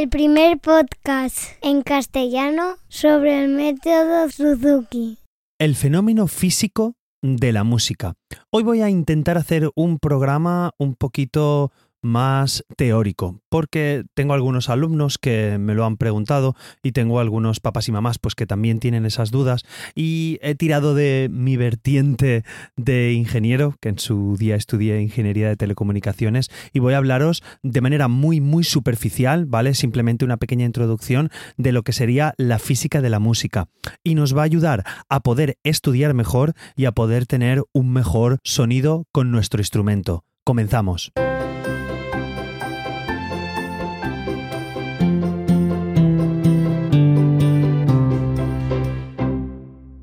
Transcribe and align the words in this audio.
el 0.00 0.08
primer 0.08 0.58
podcast 0.58 1.36
en 1.60 1.82
castellano 1.82 2.76
sobre 2.88 3.44
el 3.44 3.50
método 3.50 4.30
Suzuki. 4.30 5.18
El 5.58 5.76
fenómeno 5.76 6.26
físico 6.26 6.94
de 7.20 7.52
la 7.52 7.64
música. 7.64 8.14
Hoy 8.50 8.62
voy 8.62 8.80
a 8.80 8.88
intentar 8.88 9.36
hacer 9.36 9.70
un 9.74 9.98
programa 9.98 10.70
un 10.78 10.94
poquito 10.94 11.70
más 12.02 12.64
teórico, 12.76 13.40
porque 13.48 14.04
tengo 14.14 14.34
algunos 14.34 14.68
alumnos 14.68 15.18
que 15.18 15.58
me 15.58 15.74
lo 15.74 15.84
han 15.84 15.96
preguntado 15.96 16.56
y 16.82 16.92
tengo 16.92 17.20
algunos 17.20 17.60
papás 17.60 17.88
y 17.88 17.92
mamás 17.92 18.18
pues 18.18 18.34
que 18.34 18.46
también 18.46 18.80
tienen 18.80 19.06
esas 19.06 19.30
dudas 19.30 19.64
y 19.94 20.38
he 20.42 20.54
tirado 20.54 20.94
de 20.94 21.28
mi 21.30 21.56
vertiente 21.56 22.44
de 22.76 23.12
ingeniero, 23.12 23.76
que 23.80 23.90
en 23.90 23.98
su 23.98 24.36
día 24.38 24.56
estudié 24.56 25.00
ingeniería 25.00 25.48
de 25.48 25.56
telecomunicaciones 25.56 26.48
y 26.72 26.78
voy 26.78 26.94
a 26.94 26.98
hablaros 26.98 27.42
de 27.62 27.80
manera 27.80 28.08
muy 28.08 28.40
muy 28.40 28.64
superficial, 28.64 29.46
¿vale? 29.46 29.74
Simplemente 29.74 30.24
una 30.24 30.36
pequeña 30.36 30.66
introducción 30.66 31.30
de 31.56 31.72
lo 31.72 31.82
que 31.82 31.92
sería 31.92 32.34
la 32.36 32.58
física 32.58 33.00
de 33.00 33.10
la 33.10 33.18
música 33.18 33.68
y 34.04 34.14
nos 34.14 34.36
va 34.36 34.42
a 34.42 34.44
ayudar 34.44 34.84
a 35.08 35.20
poder 35.20 35.58
estudiar 35.64 36.14
mejor 36.14 36.54
y 36.76 36.86
a 36.86 36.92
poder 36.92 37.26
tener 37.26 37.62
un 37.72 37.92
mejor 37.92 38.38
sonido 38.44 39.04
con 39.12 39.30
nuestro 39.30 39.60
instrumento. 39.60 40.24
Comenzamos. 40.44 41.12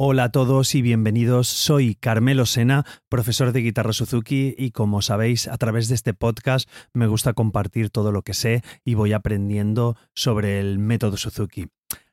Hola 0.09 0.23
a 0.23 0.31
todos 0.31 0.73
y 0.73 0.81
bienvenidos. 0.81 1.49
Soy 1.49 1.93
Carmelo 1.93 2.45
Sena, 2.45 2.85
profesor 3.09 3.51
de 3.51 3.59
guitarra 3.59 3.91
Suzuki 3.91 4.55
y 4.57 4.71
como 4.71 5.01
sabéis, 5.01 5.49
a 5.49 5.57
través 5.57 5.89
de 5.89 5.95
este 5.95 6.13
podcast 6.13 6.69
me 6.93 7.07
gusta 7.07 7.33
compartir 7.33 7.89
todo 7.89 8.13
lo 8.13 8.21
que 8.21 8.33
sé 8.33 8.63
y 8.85 8.93
voy 8.93 9.11
aprendiendo 9.11 9.97
sobre 10.15 10.61
el 10.61 10.79
método 10.79 11.17
Suzuki. 11.17 11.67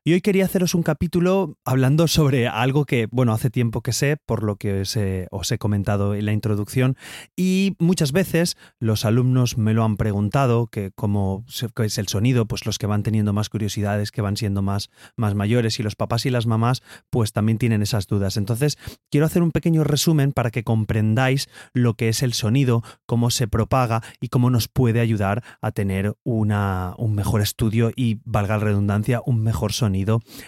Y 0.06 0.12
hoy 0.12 0.20
quería 0.20 0.44
haceros 0.44 0.74
un 0.74 0.82
capítulo 0.82 1.56
hablando 1.64 2.08
sobre 2.08 2.46
algo 2.46 2.84
que, 2.84 3.08
bueno, 3.10 3.32
hace 3.32 3.48
tiempo 3.48 3.80
que 3.80 3.94
sé, 3.94 4.18
por 4.26 4.42
lo 4.42 4.56
que 4.56 4.82
os 4.82 4.96
he, 4.98 5.58
comentado 5.58 6.14
en 6.14 6.26
la 6.26 6.34
introducción, 6.34 6.98
y 7.34 7.74
muchas 7.78 8.12
veces 8.12 8.58
los 8.78 9.06
alumnos 9.06 9.56
me 9.56 9.72
lo 9.72 9.82
han 9.82 9.96
preguntado, 9.96 10.66
que 10.66 10.90
cómo 10.94 11.46
es 11.82 11.96
el 11.96 12.06
sonido, 12.08 12.44
pues 12.44 12.66
los 12.66 12.76
que 12.76 12.86
van 12.86 13.02
teniendo 13.02 13.32
más 13.32 13.48
curiosidades, 13.48 14.10
que 14.10 14.20
van 14.20 14.36
siendo 14.36 14.60
más, 14.60 14.90
más 15.16 15.34
mayores, 15.34 15.80
y 15.80 15.82
los 15.82 15.96
papás 15.96 16.26
y 16.26 16.30
las 16.30 16.44
mamás, 16.44 16.82
pues 17.08 17.32
también 17.32 17.56
tienen 17.56 17.80
esas 17.80 18.06
dudas. 18.06 18.36
Entonces, 18.36 18.76
quiero 19.10 19.24
hacer 19.24 19.42
un 19.42 19.52
pequeño 19.52 19.84
resumen 19.84 20.32
para 20.32 20.50
que 20.50 20.64
comprendáis 20.64 21.48
lo 21.72 21.94
que 21.94 22.10
es 22.10 22.22
el 22.22 22.34
sonido, 22.34 22.82
cómo 23.06 23.30
se 23.30 23.48
propaga 23.48 24.02
y 24.20 24.28
cómo 24.28 24.50
nos 24.50 24.68
puede 24.68 25.00
ayudar 25.00 25.42
a 25.62 25.70
tener 25.70 26.14
una, 26.24 26.92
un 26.98 27.14
mejor 27.14 27.40
estudio 27.40 27.90
y, 27.96 28.20
valga 28.26 28.58
la 28.58 28.64
redundancia, 28.64 29.22
un 29.24 29.42
mejor 29.42 29.72
sonido 29.72 29.93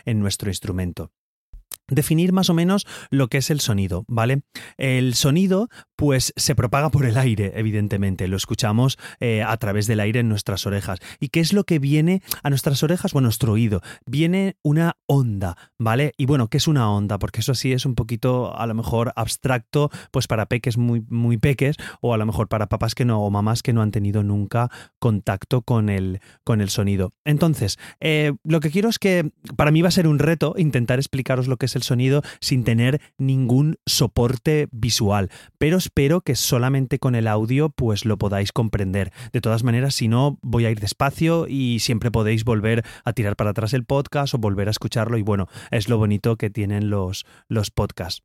en 0.05 0.21
nuestro 0.21 0.51
instrumento 0.51 1.11
definir 1.89 2.33
más 2.33 2.51
o 2.51 2.55
menos 2.55 2.87
lo 3.11 3.29
que 3.29 3.39
es 3.39 3.51
el 3.51 3.61
sonido, 3.61 4.05
¿vale? 4.09 4.43
El 4.77 5.15
sonido, 5.15 5.69
pues, 5.97 6.33
se 6.37 6.55
propaga 6.55 6.91
por 6.91 7.07
el 7.07 7.17
aire, 7.17 7.53
evidentemente. 7.57 8.29
Lo 8.29 8.37
escuchamos 8.37 8.99
eh, 9.21 9.43
a 9.43 9.57
través 9.57 9.87
del 9.87 10.01
aire 10.01 10.21
en 10.21 10.29
nuestras 10.29 10.67
orejas. 10.67 10.99
¿Y 11.21 11.29
qué 11.29 11.41
es 11.41 11.53
lo 11.53 11.65
que 11.65 11.79
viene 11.79 12.23
a 12.43 12.51
nuestras 12.51 12.83
orejas 12.83 13.15
o 13.15 13.19
a 13.19 13.23
nuestro 13.23 13.53
oído? 13.53 13.81
Viene 14.07 14.57
una 14.63 14.97
onda, 15.07 15.57
¿vale? 15.79 16.13
Y 16.17 16.27
bueno, 16.27 16.49
¿qué 16.49 16.59
es 16.59 16.69
una 16.69 16.91
onda? 16.91 17.19
Porque 17.19 17.41
eso 17.41 17.55
sí 17.55 17.73
es 17.73 17.87
un 17.87 17.95
poquito, 17.95 18.57
a 18.57 18.67
lo 18.67 18.75
mejor, 18.75 19.13
abstracto, 19.17 19.91
pues 20.11 20.27
para 20.27 20.47
peques 20.47 20.77
muy, 20.77 21.05
muy 21.09 21.39
peques, 21.39 21.77
o 22.01 22.15
a 22.15 22.19
lo 22.19 22.27
mejor 22.27 22.49
para 22.49 22.69
papás 22.69 22.95
que 22.95 23.05
no, 23.05 23.23
o 23.23 23.31
mamás 23.31 23.63
que 23.63 23.73
no 23.73 23.83
han 23.83 23.91
tenido 23.91 24.23
nunca 24.23 24.71
contacto 24.99 25.63
con 25.63 25.89
el, 25.89 26.21
con 26.45 26.61
el 26.61 26.69
sonido. 26.69 27.13
Entonces, 27.25 27.79
eh, 28.01 28.33
lo 28.45 28.61
que 28.61 28.71
quiero 28.71 28.89
es 28.89 28.99
que, 28.99 29.31
para 29.57 29.71
mí 29.71 29.83
va 29.83 29.89
a 29.89 29.93
ser 29.93 30.09
un 30.09 30.19
reto 30.19 30.55
intentar 30.59 30.99
explicaros 30.99 31.49
lo 31.49 31.57
que 31.57 31.67
es 31.67 31.76
el 31.77 31.83
sonido 31.83 32.23
sin 32.41 32.65
tener 32.65 33.01
ningún 33.19 33.77
soporte 33.87 34.69
visual, 34.73 35.31
pero 35.59 35.77
espero 35.77 36.21
que 36.21 36.35
solamente 36.35 36.99
con 36.99 37.15
el 37.15 37.29
audio 37.29 37.69
pues 37.71 38.05
lo 38.05 38.19
podáis 38.19 38.53
comprender. 38.53 39.13
De 39.33 39.41
todas 39.41 39.63
maneras, 39.63 39.95
si 39.95 40.09
no, 40.09 40.39
voy 40.43 40.67
a 40.67 40.71
ir 40.71 40.81
despacio 40.81 41.47
y 41.49 41.79
siempre 41.81 42.11
podéis 42.11 42.45
volver 42.45 42.85
a 43.05 43.13
tirar 43.13 43.37
para 43.37 43.51
atrás 43.51 43.73
el 43.75 43.85
podcast 43.85 44.35
o 44.35 44.39
volver 44.39 44.69
a 44.69 44.73
escucharlo 44.73 45.19
y 45.19 45.23
bueno, 45.23 45.47
es 45.71 45.89
lo 45.89 45.99
bonito 45.99 46.37
que 46.37 46.51
tienen 46.51 46.91
los, 46.91 47.25
los 47.49 47.71
podcasts. 47.71 48.23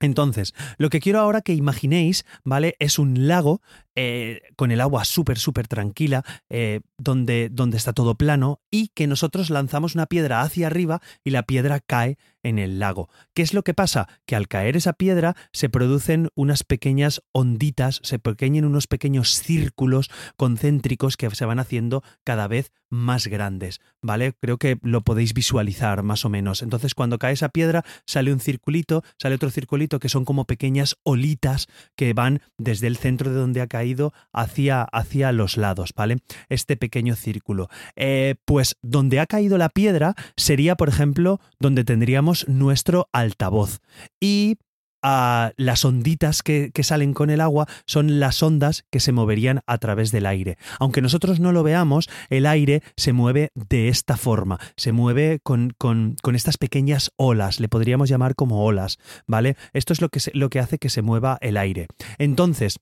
Entonces, 0.00 0.54
lo 0.78 0.88
que 0.88 1.00
quiero 1.00 1.20
ahora 1.20 1.42
que 1.42 1.52
imaginéis, 1.52 2.24
¿vale? 2.42 2.74
Es 2.78 2.98
un 2.98 3.28
lago 3.28 3.60
eh, 4.02 4.40
con 4.56 4.70
el 4.70 4.80
agua 4.80 5.04
súper, 5.04 5.38
súper 5.38 5.68
tranquila, 5.68 6.24
eh, 6.48 6.80
donde, 6.96 7.50
donde 7.52 7.76
está 7.76 7.92
todo 7.92 8.14
plano 8.14 8.62
y 8.70 8.88
que 8.94 9.06
nosotros 9.06 9.50
lanzamos 9.50 9.94
una 9.94 10.06
piedra 10.06 10.40
hacia 10.40 10.68
arriba 10.68 11.02
y 11.22 11.32
la 11.32 11.42
piedra 11.42 11.80
cae 11.80 12.16
en 12.42 12.58
el 12.58 12.78
lago. 12.78 13.10
¿Qué 13.34 13.42
es 13.42 13.52
lo 13.52 13.62
que 13.62 13.74
pasa? 13.74 14.08
Que 14.24 14.36
al 14.36 14.48
caer 14.48 14.78
esa 14.78 14.94
piedra 14.94 15.36
se 15.52 15.68
producen 15.68 16.30
unas 16.34 16.64
pequeñas 16.64 17.20
onditas, 17.32 18.00
se 18.02 18.18
pequeñen 18.18 18.64
unos 18.64 18.86
pequeños 18.86 19.34
círculos 19.34 20.10
concéntricos 20.38 21.18
que 21.18 21.28
se 21.28 21.44
van 21.44 21.58
haciendo 21.58 22.02
cada 22.24 22.48
vez 22.48 22.72
más 22.88 23.26
grandes, 23.26 23.80
¿vale? 24.02 24.32
Creo 24.40 24.56
que 24.56 24.78
lo 24.82 25.02
podéis 25.02 25.32
visualizar 25.34 26.02
más 26.02 26.24
o 26.24 26.30
menos. 26.30 26.62
Entonces, 26.62 26.94
cuando 26.94 27.18
cae 27.18 27.34
esa 27.34 27.50
piedra, 27.50 27.84
sale 28.06 28.32
un 28.32 28.40
circulito, 28.40 29.04
sale 29.18 29.36
otro 29.36 29.50
circulito 29.50 30.00
que 30.00 30.08
son 30.08 30.24
como 30.24 30.46
pequeñas 30.46 30.96
olitas 31.04 31.68
que 31.96 32.14
van 32.14 32.40
desde 32.58 32.88
el 32.88 32.96
centro 32.96 33.30
de 33.30 33.36
donde 33.36 33.60
ha 33.60 33.68
caído 33.68 33.89
hacia, 34.32 34.82
hacia 34.82 35.32
los 35.32 35.56
lados, 35.56 35.92
¿vale? 35.96 36.18
Este 36.48 36.76
pequeño 36.76 37.14
círculo. 37.16 37.68
Eh, 37.96 38.36
pues 38.44 38.76
donde 38.82 39.20
ha 39.20 39.26
caído 39.26 39.58
la 39.58 39.68
piedra 39.68 40.14
sería, 40.36 40.76
por 40.76 40.88
ejemplo, 40.88 41.40
donde 41.58 41.84
tendríamos 41.84 42.48
nuestro 42.48 43.08
altavoz. 43.12 43.80
Y 44.20 44.58
a 45.02 45.52
las 45.56 45.84
onditas 45.84 46.42
que, 46.42 46.70
salen 46.82 47.12
con 47.12 47.30
el 47.30 47.40
agua 47.40 47.66
son 47.86 48.20
las 48.20 48.42
ondas 48.42 48.84
que 48.90 49.00
se 49.00 49.12
moverían 49.12 49.60
a 49.66 49.78
través 49.78 50.10
del 50.12 50.26
aire. 50.26 50.56
Aunque 50.78 51.02
nosotros 51.02 51.40
no 51.40 51.52
lo 51.52 51.62
veamos, 51.62 52.08
el 52.30 52.46
aire 52.46 52.82
se 52.96 53.12
mueve 53.12 53.50
de 53.54 53.88
esta 53.88 54.16
forma, 54.16 54.58
se 54.76 54.92
mueve 54.92 55.40
con, 55.42 55.72
con, 55.76 56.16
con 56.22 56.34
estas 56.34 56.58
pequeñas 56.58 57.10
olas, 57.16 57.60
le 57.60 57.68
podríamos 57.68 58.08
llamar 58.08 58.34
como 58.34 58.64
olas, 58.64 58.98
¿vale? 59.26 59.56
Esto 59.72 59.92
es 59.92 60.00
lo 60.00 60.08
que, 60.08 60.20
lo 60.32 60.48
que 60.48 60.58
hace 60.58 60.78
que 60.78 60.90
se 60.90 61.02
mueva 61.02 61.38
el 61.40 61.56
aire. 61.56 61.86
Entonces, 62.18 62.78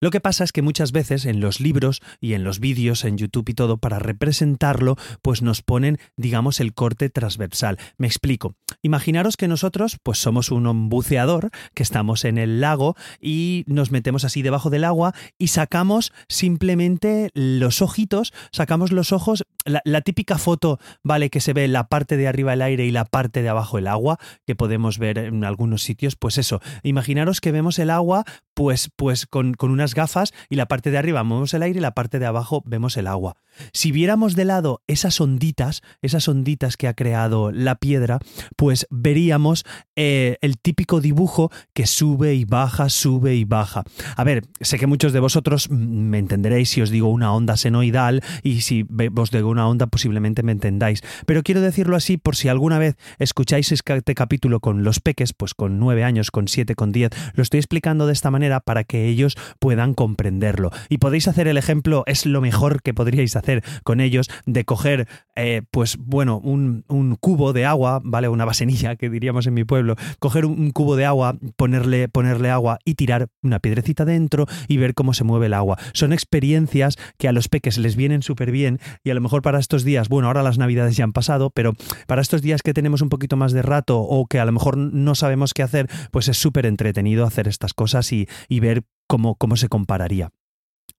lo 0.00 0.10
que 0.10 0.20
pasa 0.20 0.44
es 0.44 0.52
que 0.52 0.62
muchas 0.62 0.92
veces 0.92 1.26
en 1.26 1.40
los 1.40 1.60
libros 1.60 2.00
y 2.20 2.34
en 2.34 2.44
los 2.44 2.60
vídeos 2.60 3.04
en 3.04 3.18
YouTube 3.18 3.48
y 3.48 3.54
todo, 3.54 3.78
para 3.78 3.98
representarlo, 3.98 4.96
pues 5.22 5.42
nos 5.42 5.62
ponen, 5.62 5.98
digamos, 6.16 6.60
el 6.60 6.72
corte 6.72 7.10
transversal. 7.10 7.78
Me 7.96 8.06
explico. 8.06 8.54
Imaginaros 8.82 9.36
que 9.36 9.48
nosotros, 9.48 9.98
pues 10.02 10.18
somos 10.18 10.50
un 10.50 10.88
buceador, 10.88 11.50
que 11.74 11.82
estamos 11.82 12.24
en 12.24 12.38
el 12.38 12.60
lago 12.60 12.94
y 13.20 13.64
nos 13.66 13.90
metemos 13.90 14.24
así 14.24 14.42
debajo 14.42 14.70
del 14.70 14.84
agua 14.84 15.14
y 15.36 15.48
sacamos 15.48 16.12
simplemente 16.28 17.30
los 17.34 17.82
ojitos, 17.82 18.32
sacamos 18.52 18.92
los 18.92 19.12
ojos, 19.12 19.44
la, 19.64 20.00
típica 20.02 20.38
foto, 20.38 20.78
¿vale? 21.02 21.30
Que 21.30 21.40
se 21.40 21.52
ve 21.52 21.66
la 21.68 21.88
parte 21.88 22.16
de 22.16 22.28
arriba 22.28 22.52
el 22.52 22.62
aire 22.62 22.86
y 22.86 22.90
la 22.90 23.04
parte 23.04 23.42
de 23.42 23.48
abajo 23.48 23.78
el 23.78 23.88
agua, 23.88 24.18
que 24.46 24.54
podemos 24.54 24.98
ver 24.98 25.18
en 25.18 25.44
algunos 25.44 25.82
sitios, 25.82 26.16
pues 26.16 26.38
eso. 26.38 26.60
Imaginaros 26.82 27.40
que 27.40 27.52
vemos 27.52 27.78
el 27.78 27.90
agua, 27.90 28.24
pues, 28.54 28.90
pues 28.96 29.26
con, 29.26 29.54
con 29.54 29.70
unas 29.70 29.87
gafas 29.94 30.32
y 30.48 30.56
la 30.56 30.66
parte 30.66 30.90
de 30.90 30.98
arriba 30.98 31.22
vemos 31.22 31.54
el 31.54 31.62
aire 31.62 31.78
y 31.78 31.82
la 31.82 31.92
parte 31.92 32.18
de 32.18 32.26
abajo 32.26 32.62
vemos 32.66 32.96
el 32.96 33.06
agua. 33.06 33.36
Si 33.72 33.92
viéramos 33.92 34.36
de 34.36 34.44
lado 34.44 34.82
esas 34.86 35.20
onditas, 35.20 35.82
esas 36.02 36.28
onditas 36.28 36.76
que 36.76 36.88
ha 36.88 36.94
creado 36.94 37.50
la 37.50 37.76
piedra, 37.76 38.20
pues 38.56 38.86
veríamos 38.90 39.64
eh, 39.96 40.36
el 40.40 40.58
típico 40.58 41.00
dibujo 41.00 41.50
que 41.74 41.86
sube 41.86 42.34
y 42.34 42.44
baja, 42.44 42.88
sube 42.88 43.34
y 43.34 43.44
baja. 43.44 43.84
A 44.16 44.24
ver, 44.24 44.44
sé 44.60 44.78
que 44.78 44.86
muchos 44.86 45.12
de 45.12 45.20
vosotros 45.20 45.70
me 45.70 46.18
entenderéis 46.18 46.70
si 46.70 46.82
os 46.82 46.90
digo 46.90 47.08
una 47.08 47.32
onda 47.32 47.56
senoidal 47.56 48.22
y 48.42 48.60
si 48.60 48.86
os 49.16 49.30
digo 49.30 49.48
una 49.48 49.68
onda 49.68 49.86
posiblemente 49.86 50.42
me 50.42 50.52
entendáis, 50.52 51.02
pero 51.26 51.42
quiero 51.42 51.60
decirlo 51.60 51.96
así 51.96 52.16
por 52.16 52.36
si 52.36 52.48
alguna 52.48 52.78
vez 52.78 52.96
escucháis 53.18 53.72
este 53.72 54.14
capítulo 54.14 54.60
con 54.60 54.84
los 54.84 55.00
peques, 55.00 55.32
pues 55.32 55.54
con 55.54 55.78
nueve 55.78 56.04
años, 56.04 56.30
con 56.30 56.48
siete, 56.48 56.74
con 56.74 56.92
diez, 56.92 57.10
lo 57.34 57.42
estoy 57.42 57.58
explicando 57.58 58.06
de 58.06 58.12
esta 58.12 58.30
manera 58.30 58.60
para 58.60 58.84
que 58.84 59.06
ellos 59.06 59.36
puedan 59.58 59.77
comprenderlo. 59.94 60.70
Y 60.88 60.98
podéis 60.98 61.28
hacer 61.28 61.48
el 61.48 61.56
ejemplo, 61.56 62.04
es 62.06 62.26
lo 62.26 62.40
mejor 62.40 62.82
que 62.82 62.94
podríais 62.94 63.36
hacer 63.36 63.62
con 63.84 64.00
ellos, 64.00 64.28
de 64.46 64.64
coger, 64.64 65.08
eh, 65.36 65.62
pues 65.70 65.96
bueno, 65.98 66.38
un, 66.38 66.84
cubo 67.20 67.52
de 67.52 67.64
agua, 67.64 68.00
¿vale? 68.04 68.28
Una 68.28 68.44
vasenilla 68.44 68.96
que 68.96 69.10
diríamos 69.10 69.46
en 69.46 69.54
mi 69.54 69.64
pueblo, 69.64 69.96
coger 70.18 70.44
un, 70.44 70.70
cubo 70.70 70.96
de 70.96 71.04
agua, 71.04 71.36
ponerle, 71.56 72.08
ponerle 72.08 72.50
agua 72.50 72.78
y 72.84 72.94
tirar 72.94 73.28
una 73.42 73.58
piedrecita 73.58 74.04
dentro 74.04 74.46
y 74.68 74.76
ver 74.76 74.94
cómo 74.94 75.14
se 75.14 75.24
mueve 75.24 75.46
el 75.46 75.54
agua. 75.54 75.78
Son 75.92 76.12
experiencias 76.12 76.96
que 77.18 77.28
a 77.28 77.32
los 77.32 77.48
peques 77.48 77.78
les 77.78 77.96
vienen 77.96 78.22
súper 78.22 78.50
bien 78.50 78.78
y 79.04 79.10
a 79.10 79.14
lo 79.14 79.20
mejor 79.20 79.42
para 79.42 79.58
estos 79.58 79.84
días, 79.84 80.08
bueno, 80.08 80.28
ahora 80.28 80.42
las 80.42 80.58
navidades 80.58 80.96
ya 80.96 81.04
han 81.04 81.12
pasado, 81.12 81.50
pero 81.50 81.72
para 82.06 82.22
estos 82.22 82.42
días 82.42 82.62
que 82.62 82.74
tenemos 82.74 83.02
un 83.02 83.08
poquito 83.08 83.36
más 83.36 83.52
de 83.52 83.62
rato 83.62 84.00
o 84.00 84.26
que 84.26 84.40
a 84.40 84.44
lo 84.44 84.52
mejor 84.52 84.76
no 84.76 85.14
sabemos 85.14 85.54
qué 85.54 85.62
hacer, 85.62 85.88
pues 86.10 86.28
es 86.28 86.38
súper 86.38 86.66
entretenido 86.66 87.24
hacer 87.24 87.48
estas 87.48 87.74
cosas 87.74 88.12
y, 88.12 88.26
ver 88.60 88.82
cómo, 89.08 89.34
cómo 89.34 89.56
se 89.56 89.68
compararía. 89.68 90.30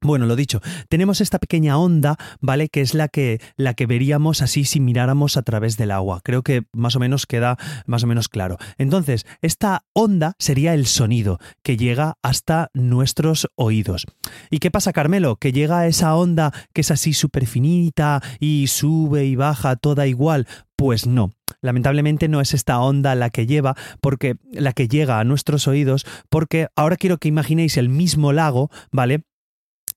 Bueno, 0.02 0.26
lo 0.28 0.38
dicho, 0.38 0.62
tenemos 0.88 1.20
esta 1.20 1.40
pequeña 1.40 1.78
onda, 1.78 2.16
¿vale? 2.40 2.70
Que 2.70 2.80
es 2.80 2.94
la 2.94 3.10
que, 3.10 3.42
la 3.58 3.74
que 3.74 3.86
veríamos 3.86 4.42
así 4.42 4.64
si 4.64 4.80
miráramos 4.80 5.36
a 5.36 5.42
través 5.42 5.76
del 5.76 5.92
agua. 5.92 6.22
Creo 6.24 6.42
que 6.42 6.64
más 6.72 6.96
o 6.96 7.00
menos 7.00 7.26
queda 7.26 7.58
más 7.86 8.06
o 8.06 8.08
menos 8.08 8.30
claro. 8.30 8.58
Entonces, 8.78 9.26
esta 9.42 9.84
onda 9.92 10.36
sería 10.40 10.74
el 10.74 10.86
sonido 10.86 11.40
que 11.64 11.76
llega 11.76 12.18
hasta 12.24 12.70
nuestros 12.74 13.48
oídos. 13.56 14.06
¿Y 14.50 14.60
qué 14.60 14.72
pasa, 14.72 14.94
Carmelo? 14.94 15.36
Que 15.36 15.52
llega 15.52 15.86
esa 15.86 16.16
onda 16.16 16.54
que 16.74 16.80
es 16.80 16.92
así 16.92 17.12
súper 17.12 17.46
finita 17.46 18.22
y 18.40 18.68
sube 18.68 19.26
y 19.26 19.36
baja 19.36 19.76
toda 19.76 20.08
igual. 20.08 20.48
Pues 20.78 21.08
no, 21.08 21.34
lamentablemente 21.62 22.30
no 22.30 22.40
es 22.40 22.54
esta 22.54 22.80
onda 22.80 23.14
la 23.16 23.32
que 23.32 23.46
lleva, 23.46 23.76
porque 24.00 24.38
la 24.54 24.72
que 24.72 24.88
llega 24.88 25.20
a 25.20 25.26
nuestros 25.26 25.68
oídos, 25.68 26.06
porque 26.30 26.68
ahora 26.78 26.96
quiero 26.96 27.18
que 27.18 27.28
imaginéis 27.28 27.76
el 27.76 27.90
mismo 27.90 28.32
lago, 28.32 28.72
¿vale? 28.90 29.24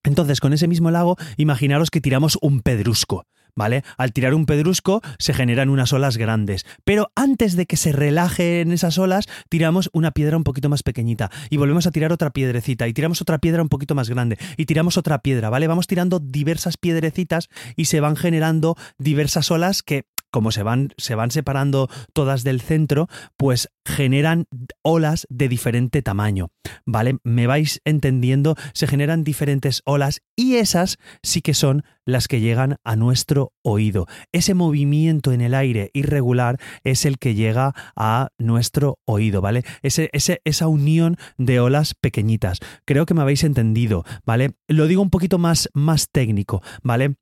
Entonces, 0.04 0.40
con 0.40 0.52
ese 0.52 0.68
mismo 0.68 0.90
lago, 0.90 1.16
imaginaros 1.36 1.90
que 1.90 2.00
tiramos 2.00 2.38
un 2.40 2.60
pedrusco. 2.60 3.26
¿Vale? 3.54 3.84
Al 3.98 4.14
tirar 4.14 4.32
un 4.32 4.46
pedrusco 4.46 5.02
se 5.18 5.34
generan 5.34 5.68
unas 5.68 5.92
olas 5.92 6.16
grandes, 6.16 6.64
pero 6.84 7.12
antes 7.14 7.54
de 7.54 7.66
que 7.66 7.76
se 7.76 7.92
relajen 7.92 8.72
esas 8.72 8.96
olas, 8.96 9.26
tiramos 9.50 9.90
una 9.92 10.12
piedra 10.12 10.38
un 10.38 10.42
poquito 10.42 10.70
más 10.70 10.82
pequeñita 10.82 11.30
y 11.50 11.58
volvemos 11.58 11.86
a 11.86 11.90
tirar 11.90 12.14
otra 12.14 12.30
piedrecita 12.30 12.88
y 12.88 12.94
tiramos 12.94 13.20
otra 13.20 13.40
piedra 13.40 13.60
un 13.60 13.68
poquito 13.68 13.94
más 13.94 14.08
grande 14.08 14.38
y 14.56 14.64
tiramos 14.64 14.96
otra 14.96 15.18
piedra, 15.18 15.50
¿vale? 15.50 15.66
Vamos 15.66 15.86
tirando 15.86 16.18
diversas 16.18 16.78
piedrecitas 16.78 17.50
y 17.76 17.84
se 17.84 18.00
van 18.00 18.16
generando 18.16 18.74
diversas 18.96 19.50
olas 19.50 19.82
que 19.82 20.06
como 20.32 20.50
se 20.50 20.64
van, 20.64 20.88
se 20.96 21.14
van 21.14 21.30
separando 21.30 21.88
todas 22.12 22.42
del 22.42 22.60
centro, 22.60 23.06
pues 23.36 23.68
generan 23.84 24.46
olas 24.82 25.26
de 25.28 25.48
diferente 25.48 26.02
tamaño, 26.02 26.50
¿vale? 26.84 27.18
Me 27.22 27.46
vais 27.46 27.80
entendiendo, 27.84 28.56
se 28.72 28.86
generan 28.86 29.22
diferentes 29.22 29.82
olas 29.84 30.22
y 30.34 30.56
esas 30.56 30.98
sí 31.22 31.42
que 31.42 31.54
son 31.54 31.84
las 32.04 32.28
que 32.28 32.40
llegan 32.40 32.76
a 32.82 32.96
nuestro 32.96 33.52
oído. 33.62 34.06
Ese 34.32 34.54
movimiento 34.54 35.32
en 35.32 35.40
el 35.40 35.54
aire 35.54 35.90
irregular 35.92 36.58
es 36.82 37.04
el 37.04 37.18
que 37.18 37.34
llega 37.34 37.74
a 37.94 38.28
nuestro 38.38 38.98
oído, 39.04 39.40
¿vale? 39.40 39.64
Ese, 39.82 40.10
esa 40.12 40.66
unión 40.66 41.16
de 41.36 41.60
olas 41.60 41.94
pequeñitas. 41.94 42.58
Creo 42.84 43.06
que 43.06 43.14
me 43.14 43.22
habéis 43.22 43.44
entendido, 43.44 44.04
¿vale? 44.24 44.54
Lo 44.66 44.86
digo 44.86 45.02
un 45.02 45.10
poquito 45.10 45.38
más, 45.38 45.68
más 45.74 46.08
técnico, 46.10 46.62
¿vale? 46.82 47.16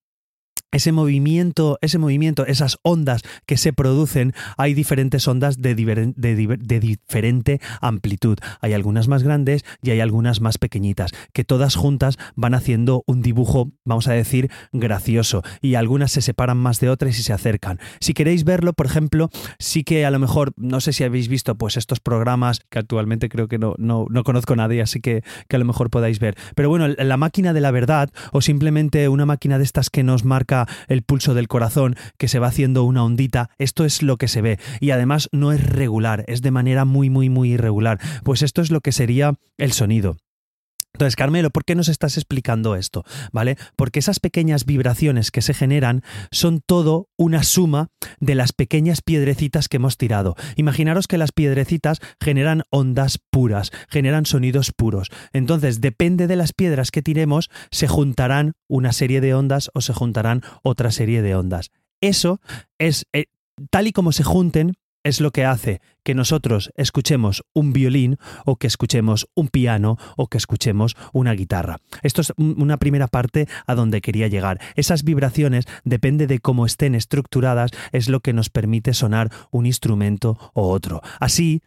Ese 0.72 0.92
movimiento, 0.92 1.78
ese 1.80 1.98
movimiento, 1.98 2.46
esas 2.46 2.78
ondas 2.82 3.22
que 3.46 3.56
se 3.56 3.72
producen, 3.72 4.34
hay 4.56 4.74
diferentes 4.74 5.26
ondas 5.26 5.60
de, 5.60 5.74
diferente 5.74 7.60
amplitud. 7.80 8.38
Hay 8.60 8.72
algunas 8.72 9.08
más 9.08 9.22
grandes 9.22 9.64
y 9.82 9.90
hay 9.90 10.00
algunas 10.00 10.40
más 10.40 10.58
pequeñitas, 10.58 11.12
que 11.32 11.44
todas 11.44 11.74
juntas 11.74 12.18
van 12.36 12.54
haciendo 12.54 13.02
un 13.06 13.22
dibujo, 13.22 13.70
vamos 13.84 14.08
a 14.08 14.12
decir, 14.12 14.50
gracioso. 14.72 15.42
Y 15.60 15.74
algunas 15.74 16.12
se 16.12 16.22
separan 16.22 16.58
más 16.58 16.80
de 16.80 16.90
otras 16.90 17.18
y 17.18 17.22
se 17.22 17.32
acercan. 17.32 17.78
Si 18.00 18.14
queréis 18.14 18.44
verlo, 18.44 18.72
por 18.72 18.86
ejemplo, 18.86 19.30
sí 19.58 19.84
que 19.84 20.06
a 20.06 20.10
lo 20.10 20.18
mejor, 20.18 20.52
no 20.56 20.80
sé 20.80 20.92
si 20.92 21.04
habéis 21.04 21.28
visto 21.28 21.56
pues 21.56 21.76
estos 21.76 22.00
programas 22.00 22.60
que 22.70 22.78
actualmente 22.78 23.28
creo 23.28 23.48
que 23.48 23.58
no, 23.58 23.74
no, 23.78 24.06
no 24.08 24.24
conozco 24.24 24.52
a 24.52 24.56
nadie, 24.56 24.82
así 24.82 25.00
que, 25.00 25.22
que 25.48 25.56
a 25.56 25.58
lo 25.58 25.64
mejor 25.64 25.90
podáis 25.90 26.20
ver. 26.20 26.36
Pero 26.54 26.68
bueno, 26.68 26.88
la 26.88 27.16
máquina 27.16 27.52
de 27.52 27.60
la 27.60 27.70
verdad 27.70 28.10
o 28.32 28.40
simplemente 28.40 29.08
una 29.08 29.26
máquina 29.26 29.58
de 29.58 29.64
estas 29.64 29.90
que 29.90 30.02
nos 30.02 30.24
marca 30.24 30.59
el 30.88 31.02
pulso 31.02 31.34
del 31.34 31.48
corazón, 31.48 31.96
que 32.18 32.28
se 32.28 32.38
va 32.38 32.48
haciendo 32.48 32.84
una 32.84 33.04
ondita, 33.04 33.50
esto 33.58 33.84
es 33.84 34.02
lo 34.02 34.16
que 34.16 34.28
se 34.28 34.42
ve. 34.42 34.58
Y 34.80 34.90
además 34.90 35.28
no 35.32 35.52
es 35.52 35.64
regular, 35.64 36.24
es 36.28 36.42
de 36.42 36.50
manera 36.50 36.84
muy, 36.84 37.10
muy, 37.10 37.28
muy 37.28 37.52
irregular. 37.52 37.98
Pues 38.24 38.42
esto 38.42 38.62
es 38.62 38.70
lo 38.70 38.80
que 38.80 38.92
sería 38.92 39.34
el 39.58 39.72
sonido. 39.72 40.16
Entonces, 41.00 41.16
Carmelo, 41.16 41.48
¿por 41.48 41.64
qué 41.64 41.74
nos 41.74 41.88
estás 41.88 42.18
explicando 42.18 42.76
esto? 42.76 43.04
¿Vale? 43.32 43.56
Porque 43.74 44.00
esas 44.00 44.20
pequeñas 44.20 44.66
vibraciones 44.66 45.30
que 45.30 45.40
se 45.40 45.54
generan 45.54 46.02
son 46.30 46.60
todo 46.60 47.08
una 47.16 47.42
suma 47.42 47.88
de 48.18 48.34
las 48.34 48.52
pequeñas 48.52 49.00
piedrecitas 49.00 49.70
que 49.70 49.78
hemos 49.78 49.96
tirado. 49.96 50.36
Imaginaros 50.56 51.06
que 51.06 51.16
las 51.16 51.32
piedrecitas 51.32 52.00
generan 52.22 52.64
ondas 52.68 53.18
puras, 53.30 53.72
generan 53.88 54.26
sonidos 54.26 54.72
puros. 54.76 55.08
Entonces, 55.32 55.80
depende 55.80 56.26
de 56.26 56.36
las 56.36 56.52
piedras 56.52 56.90
que 56.90 57.00
tiremos, 57.00 57.48
se 57.70 57.88
juntarán 57.88 58.52
una 58.68 58.92
serie 58.92 59.22
de 59.22 59.32
ondas 59.32 59.70
o 59.72 59.80
se 59.80 59.94
juntarán 59.94 60.42
otra 60.62 60.90
serie 60.90 61.22
de 61.22 61.34
ondas. 61.34 61.70
Eso 62.02 62.42
es, 62.78 63.06
eh, 63.14 63.24
tal 63.70 63.86
y 63.86 63.92
como 63.92 64.12
se 64.12 64.22
junten, 64.22 64.74
es 65.04 65.20
lo 65.20 65.30
que 65.30 65.44
hace 65.44 65.80
que 66.02 66.14
nosotros 66.14 66.70
escuchemos 66.76 67.44
un 67.52 67.72
violín 67.72 68.18
o 68.44 68.56
que 68.56 68.66
escuchemos 68.66 69.28
un 69.34 69.48
piano 69.48 69.98
o 70.16 70.28
que 70.28 70.38
escuchemos 70.38 70.96
una 71.12 71.32
guitarra. 71.32 71.78
Esto 72.02 72.22
es 72.22 72.32
una 72.36 72.78
primera 72.78 73.08
parte 73.08 73.48
a 73.66 73.74
donde 73.74 74.00
quería 74.00 74.28
llegar. 74.28 74.60
Esas 74.76 75.04
vibraciones, 75.04 75.66
depende 75.84 76.26
de 76.26 76.38
cómo 76.38 76.66
estén 76.66 76.94
estructuradas, 76.94 77.70
es 77.92 78.08
lo 78.08 78.20
que 78.20 78.32
nos 78.32 78.50
permite 78.50 78.94
sonar 78.94 79.30
un 79.50 79.66
instrumento 79.66 80.38
o 80.54 80.70
otro. 80.70 81.02
Así, 81.18 81.62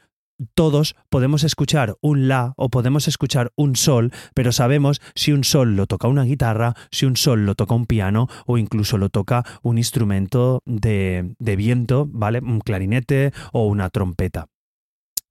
todos 0.53 0.95
podemos 1.09 1.43
escuchar 1.43 1.95
un 2.01 2.27
la 2.27 2.53
o 2.57 2.69
podemos 2.69 3.07
escuchar 3.07 3.51
un 3.55 3.75
sol, 3.75 4.11
pero 4.33 4.51
sabemos 4.51 5.01
si 5.15 5.31
un 5.31 5.43
sol 5.43 5.75
lo 5.75 5.87
toca 5.87 6.07
una 6.07 6.23
guitarra, 6.23 6.75
si 6.91 7.05
un 7.05 7.17
sol 7.17 7.45
lo 7.45 7.55
toca 7.55 7.75
un 7.75 7.85
piano 7.85 8.27
o 8.45 8.57
incluso 8.57 8.97
lo 8.97 9.09
toca 9.09 9.43
un 9.61 9.77
instrumento 9.77 10.61
de, 10.65 11.35
de 11.39 11.55
viento, 11.55 12.07
¿vale? 12.09 12.39
Un 12.39 12.59
clarinete 12.59 13.31
o 13.51 13.67
una 13.67 13.89
trompeta. 13.89 14.47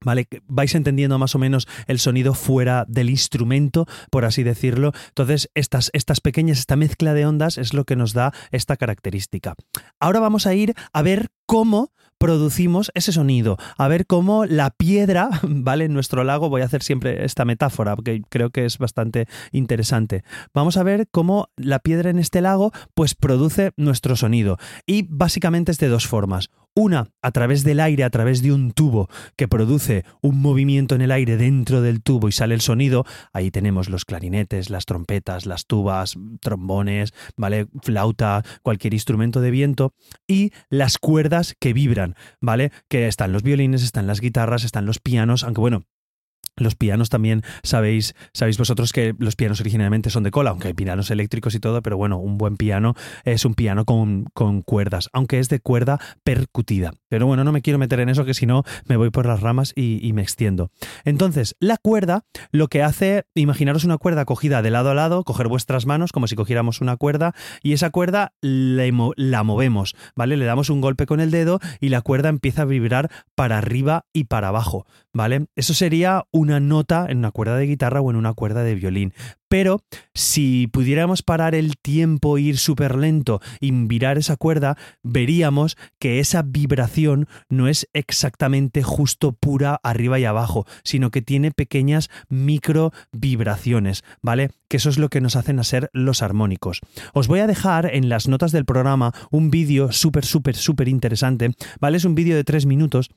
¿Vale? 0.05 0.27
Vais 0.47 0.75
entendiendo 0.75 1.19
más 1.19 1.35
o 1.35 1.39
menos 1.39 1.69
el 1.87 1.99
sonido 1.99 2.35
fuera 2.35 2.85
del 2.89 3.11
instrumento, 3.11 3.87
por 4.11 4.25
así 4.25 4.43
decirlo. 4.43 4.93
Entonces, 5.09 5.49
estas, 5.55 5.91
estas 5.93 6.21
pequeñas, 6.21 6.59
esta 6.59 6.77
mezcla 6.77 7.15
de 7.15 7.27
ondas 7.27 7.59
es 7.59 7.73
lo 7.73 7.85
que 7.85 7.97
nos 7.97 8.13
da 8.13 8.33
esta 8.51 8.77
característica. 8.77 9.55
Ahora 10.01 10.21
vamos 10.21 10.47
a 10.47 10.55
ir 10.55 10.75
a 10.93 11.03
ver 11.03 11.29
cómo 11.53 11.93
producimos 12.17 12.91
ese 12.95 13.13
sonido. 13.13 13.59
A 13.77 13.87
ver 13.87 14.07
cómo 14.07 14.47
la 14.47 14.71
piedra, 14.71 15.29
¿vale? 15.43 15.85
En 15.85 15.93
nuestro 15.93 16.25
lago, 16.25 16.49
voy 16.49 16.63
a 16.63 16.65
hacer 16.65 16.83
siempre 16.83 17.27
esta 17.27 17.45
metáfora, 17.45 17.95
porque 17.95 18.23
creo 18.31 18.49
que 18.49 18.65
es 18.65 18.79
bastante 18.79 19.27
interesante. 19.51 20.25
Vamos 20.55 20.79
a 20.79 20.83
ver 20.83 21.09
cómo 21.11 21.49
la 21.57 21.81
piedra 21.81 22.09
en 22.09 22.19
este 22.19 22.41
lago, 22.41 22.73
pues 22.95 23.15
produce 23.15 23.73
nuestro 23.77 24.17
sonido. 24.17 24.57
Y 24.87 25.07
básicamente 25.11 25.73
es 25.73 25.79
de 25.79 25.89
dos 25.89 26.07
formas. 26.07 26.49
Una 26.75 27.11
a 27.21 27.33
través 27.33 27.65
del 27.65 27.81
aire, 27.81 28.03
a 28.03 28.09
través 28.09 28.41
de 28.41 28.51
un 28.51 28.73
tubo 28.73 29.11
que 29.37 29.47
produce 29.47 30.07
un 30.23 30.41
movimiento 30.41 30.95
en 30.95 31.03
el 31.03 31.11
aire 31.11 31.37
dentro 31.37 31.83
del 31.83 32.03
tubo 32.03 32.29
y 32.29 32.33
sale 32.33 32.55
el 32.55 32.63
sonido. 32.63 33.05
Ahí 33.35 33.51
tenemos 33.51 33.91
los 33.91 34.07
clarinetes, 34.07 34.71
las 34.71 34.87
trompetas, 34.87 35.45
las 35.45 35.67
tubas, 35.67 36.17
trombones, 36.41 37.13
¿vale? 37.37 37.67
Flauta, 37.83 38.43
cualquier 38.63 38.95
instrumento 38.95 39.43
de 39.43 39.51
viento. 39.51 39.93
Y 40.27 40.53
las 40.71 40.97
cuerdas 40.97 41.42
que 41.59 41.73
vibran, 41.73 42.15
¿vale? 42.41 42.73
Que 42.89 43.09
están 43.09 43.33
los 43.33 43.43
violines, 43.43 43.83
están 43.83 44.07
las 44.07 44.21
guitarras, 44.21 44.65
están 44.65 44.87
los 44.87 44.99
pianos, 44.99 45.45
aunque 45.45 45.61
bueno, 45.61 45.85
los 46.57 46.75
pianos 46.75 47.09
también 47.09 47.43
sabéis, 47.63 48.15
sabéis 48.35 48.59
vosotros 48.59 48.93
que 48.93 49.15
los 49.19 49.37
pianos 49.37 49.61
originalmente 49.61 50.11
son 50.11 50.23
de 50.23 50.31
cola, 50.31 50.51
aunque 50.51 50.69
hay 50.69 50.75
pianos 50.75 51.11
eléctricos 51.11 51.55
y 51.55 51.61
todo, 51.61 51.83
pero 51.83 51.97
bueno, 51.97 52.19
un 52.19 52.37
buen 52.37 52.57
piano 52.57 52.95
es 53.25 53.45
un 53.45 53.55
piano 53.55 53.85
con, 53.85 54.27
con, 54.35 54.63
cuerdas, 54.63 55.09
aunque 55.13 55.39
es 55.39 55.49
de 55.49 55.61
cuerda 55.61 55.99
percutida. 56.25 56.93
Pero 57.13 57.27
bueno, 57.27 57.45
no 57.45 57.53
me 57.53 57.63
quiero 57.63 57.79
meter 57.79 58.01
en 58.01 58.09
eso, 58.09 58.25
que 58.25 58.35
si 58.35 58.47
no 58.47 58.65
me 58.87 58.97
voy 58.97 59.11
por 59.11 59.27
las 59.27 59.41
ramas 59.41 59.73
y, 59.77 60.11
me 60.15 60.23
extiendo. 60.23 60.71
Entonces, 61.05 61.57
la 61.61 61.77
cuerda 61.77 62.25
lo 62.51 62.69
que 62.69 62.83
hace, 62.83 63.25
imaginaros 63.35 63.85
una 63.85 63.99
cuerda 63.99 64.25
cogida 64.25 64.63
de 64.63 64.71
lado 64.71 64.91
a 64.91 64.95
lado, 64.95 65.25
coger 65.25 65.49
vuestras 65.49 65.87
manos 65.87 66.13
como 66.13 66.27
si 66.27 66.37
cogiéramos 66.37 66.81
una 66.81 66.97
cuerda, 66.97 67.35
y 67.63 67.73
esa 67.73 67.91
cuerda 67.91 68.33
la 68.41 69.43
movemos, 69.43 69.95
¿vale? 70.17 70.37
Le 70.37 70.45
damos 70.45 70.71
un 70.71 70.81
golpe 70.81 71.07
con 71.07 71.21
el 71.21 71.31
dedo 71.31 71.61
y 71.81 71.91
la 71.91 72.01
cuerda 72.01 72.29
empieza 72.29 72.63
a 72.63 72.67
vibrar 72.67 73.11
para 73.35 73.59
arriba 73.59 74.07
y 74.13 74.25
para 74.25 74.49
abajo, 74.49 74.87
¿vale? 75.13 75.47
Eso 75.55 75.75
sería 75.75 76.25
un 76.31 76.43
una 76.43 76.61
nota 76.61 77.07
en 77.09 77.19
una 77.19 77.31
cuerda 77.31 77.57
de 77.57 77.67
guitarra 77.67 78.01
o 78.01 78.11
en 78.11 78.17
una 78.17 78.35
cuerda 78.35 78.63
de 78.65 78.75
violín. 78.75 79.15
Pero 79.53 79.83
si 80.15 80.67
pudiéramos 80.67 81.21
parar 81.21 81.55
el 81.55 81.77
tiempo, 81.77 82.39
ir 82.39 82.57
súper 82.57 82.97
lento 82.97 83.43
y 83.61 83.71
virar 83.71 84.17
esa 84.17 84.37
cuerda, 84.37 84.79
veríamos 85.03 85.77
que 85.99 86.21
esa 86.21 86.41
vibración 86.41 87.29
no 87.51 87.69
es 87.69 87.87
exactamente 87.93 88.83
justo 88.83 89.33
pura 89.33 89.79
arriba 89.83 90.19
y 90.19 90.25
abajo, 90.25 90.65
sino 90.85 91.11
que 91.11 91.21
tiene 91.21 91.51
pequeñas 91.51 92.09
micro 92.31 92.93
vibraciones, 93.13 94.05
¿vale? 94.23 94.53
Que 94.69 94.79
eso 94.79 94.89
es 94.89 94.97
lo 94.97 95.11
que 95.11 95.21
nos 95.21 95.37
hacen 95.37 95.59
a 95.59 95.65
ser 95.65 95.91
los 95.93 96.23
armónicos. 96.23 96.81
Os 97.13 97.29
voy 97.29 97.41
a 97.41 97.47
dejar 97.47 97.95
en 97.95 98.09
las 98.09 98.29
notas 98.29 98.53
del 98.53 98.65
programa 98.65 99.13
un 99.31 99.51
vídeo 99.51 99.93
súper, 99.93 100.25
súper, 100.25 100.57
súper 100.57 100.89
interesante, 100.89 101.51
¿vale? 101.79 101.99
Es 101.99 102.07
un 102.07 102.15
vídeo 102.15 102.37
de 102.37 102.45
tres 102.45 102.65
minutos 102.65 103.11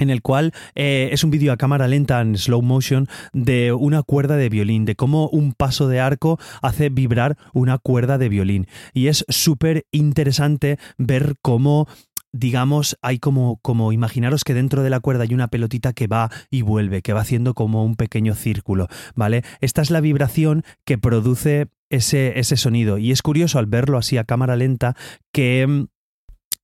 en 0.00 0.10
el 0.10 0.22
cual 0.22 0.52
eh, 0.74 1.10
es 1.12 1.22
un 1.22 1.30
vídeo 1.30 1.52
a 1.52 1.56
cámara 1.56 1.86
lenta 1.86 2.20
en 2.20 2.36
slow 2.36 2.62
motion 2.62 3.06
de 3.32 3.72
una 3.72 4.02
cuerda 4.02 4.36
de 4.36 4.48
violín, 4.48 4.84
de 4.84 4.96
cómo 4.96 5.28
un 5.28 5.52
paso 5.52 5.86
de 5.86 6.00
arco 6.00 6.40
hace 6.62 6.88
vibrar 6.88 7.36
una 7.52 7.78
cuerda 7.78 8.18
de 8.18 8.28
violín. 8.28 8.66
Y 8.92 9.06
es 9.06 9.24
súper 9.28 9.86
interesante 9.92 10.78
ver 10.98 11.36
cómo 11.42 11.86
digamos, 12.32 12.96
hay 13.02 13.18
como, 13.18 13.58
como 13.60 13.92
imaginaros 13.92 14.44
que 14.44 14.54
dentro 14.54 14.82
de 14.82 14.90
la 14.90 15.00
cuerda 15.00 15.24
hay 15.24 15.34
una 15.34 15.48
pelotita 15.48 15.92
que 15.92 16.06
va 16.06 16.30
y 16.48 16.62
vuelve, 16.62 17.02
que 17.02 17.12
va 17.12 17.22
haciendo 17.22 17.54
como 17.54 17.84
un 17.84 17.96
pequeño 17.96 18.34
círculo, 18.34 18.86
¿vale? 19.14 19.42
Esta 19.60 19.82
es 19.82 19.90
la 19.90 20.00
vibración 20.00 20.62
que 20.84 20.96
produce 20.96 21.68
ese, 21.90 22.38
ese 22.38 22.56
sonido. 22.56 22.98
Y 22.98 23.10
es 23.10 23.22
curioso 23.22 23.58
al 23.58 23.66
verlo 23.66 23.98
así 23.98 24.16
a 24.16 24.24
cámara 24.24 24.56
lenta 24.56 24.96
que 25.32 25.66
mm, 25.66 25.86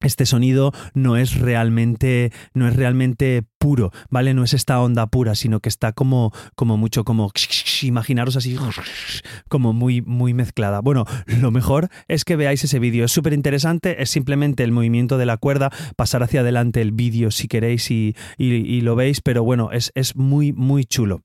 este 0.01 0.27
sonido 0.27 0.73
no 0.95 1.17
es 1.17 1.39
realmente 1.39 2.33
no 2.55 2.69
es 2.69 2.77
realmente 2.77 3.45
puro, 3.59 3.93
¿vale? 4.11 4.35
No 4.35 4.45
es 4.45 4.53
esta 4.53 4.81
onda 4.81 5.07
pura, 5.07 5.35
sino 5.35 5.61
que 5.61 5.69
está 5.69 5.93
como 5.93 6.33
como 6.55 6.77
mucho 6.77 7.05
como 7.05 7.33
imaginaros 7.83 8.37
así 8.37 8.57
como 9.49 9.73
muy 9.73 10.03
muy 10.03 10.35
mezclada. 10.35 10.81
Bueno, 10.81 11.05
lo 11.27 11.51
mejor 11.51 11.89
es 12.09 12.25
que 12.25 12.37
veáis 12.37 12.63
ese 12.65 12.79
vídeo, 12.79 13.05
es 13.05 13.13
súper 13.13 13.33
interesante, 13.33 14.03
es 14.03 14.11
simplemente 14.11 14.65
el 14.65 14.73
movimiento 14.73 15.19
de 15.19 15.27
la 15.27 15.37
cuerda, 15.37 15.71
pasar 15.97 16.23
hacia 16.23 16.41
adelante 16.41 16.81
el 16.81 16.93
vídeo 16.93 17.31
si 17.31 17.49
queréis 17.49 17.91
y, 17.91 18.15
y, 18.39 18.81
lo 18.83 18.97
veis, 18.97 19.21
pero 19.21 19.43
bueno, 19.45 19.71
es, 19.73 19.93
es 19.95 20.17
muy 20.17 20.53
muy 20.53 20.85
chulo. 20.85 21.23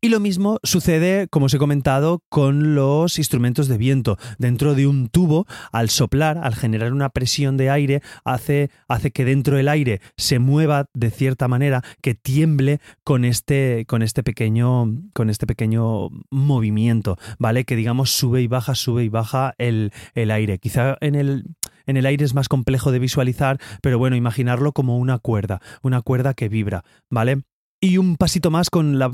Y 0.00 0.08
lo 0.08 0.20
mismo 0.20 0.58
sucede, 0.62 1.28
como 1.28 1.46
os 1.46 1.54
he 1.54 1.58
comentado, 1.58 2.22
con 2.28 2.74
los 2.74 3.18
instrumentos 3.18 3.68
de 3.68 3.78
viento. 3.78 4.18
Dentro 4.38 4.74
de 4.74 4.86
un 4.86 5.08
tubo, 5.08 5.46
al 5.72 5.90
soplar, 5.90 6.38
al 6.38 6.54
generar 6.54 6.92
una 6.92 7.10
presión 7.10 7.56
de 7.56 7.70
aire, 7.70 8.02
hace, 8.24 8.70
hace 8.88 9.10
que 9.10 9.24
dentro 9.24 9.56
del 9.56 9.68
aire 9.68 10.00
se 10.16 10.38
mueva 10.38 10.86
de 10.94 11.10
cierta 11.10 11.48
manera, 11.48 11.82
que 12.02 12.14
tiemble 12.14 12.80
con 13.02 13.24
este, 13.24 13.84
con 13.86 14.02
este, 14.02 14.22
pequeño, 14.22 14.86
con 15.12 15.30
este 15.30 15.46
pequeño 15.46 16.08
movimiento, 16.30 17.18
¿vale? 17.38 17.64
Que 17.64 17.76
digamos 17.76 18.10
sube 18.10 18.42
y 18.42 18.46
baja, 18.46 18.74
sube 18.74 19.04
y 19.04 19.08
baja 19.08 19.54
el, 19.58 19.92
el 20.14 20.30
aire. 20.30 20.58
Quizá 20.58 20.96
en 21.00 21.14
el, 21.14 21.44
en 21.86 21.96
el 21.96 22.06
aire 22.06 22.24
es 22.24 22.34
más 22.34 22.48
complejo 22.48 22.92
de 22.92 22.98
visualizar, 22.98 23.58
pero 23.82 23.98
bueno, 23.98 24.16
imaginarlo 24.16 24.72
como 24.72 24.98
una 24.98 25.18
cuerda, 25.18 25.60
una 25.82 26.02
cuerda 26.02 26.34
que 26.34 26.48
vibra, 26.48 26.84
¿vale? 27.10 27.42
Y 27.84 27.98
un 27.98 28.16
pasito 28.16 28.50
más 28.50 28.70
con 28.70 28.98
la, 28.98 29.12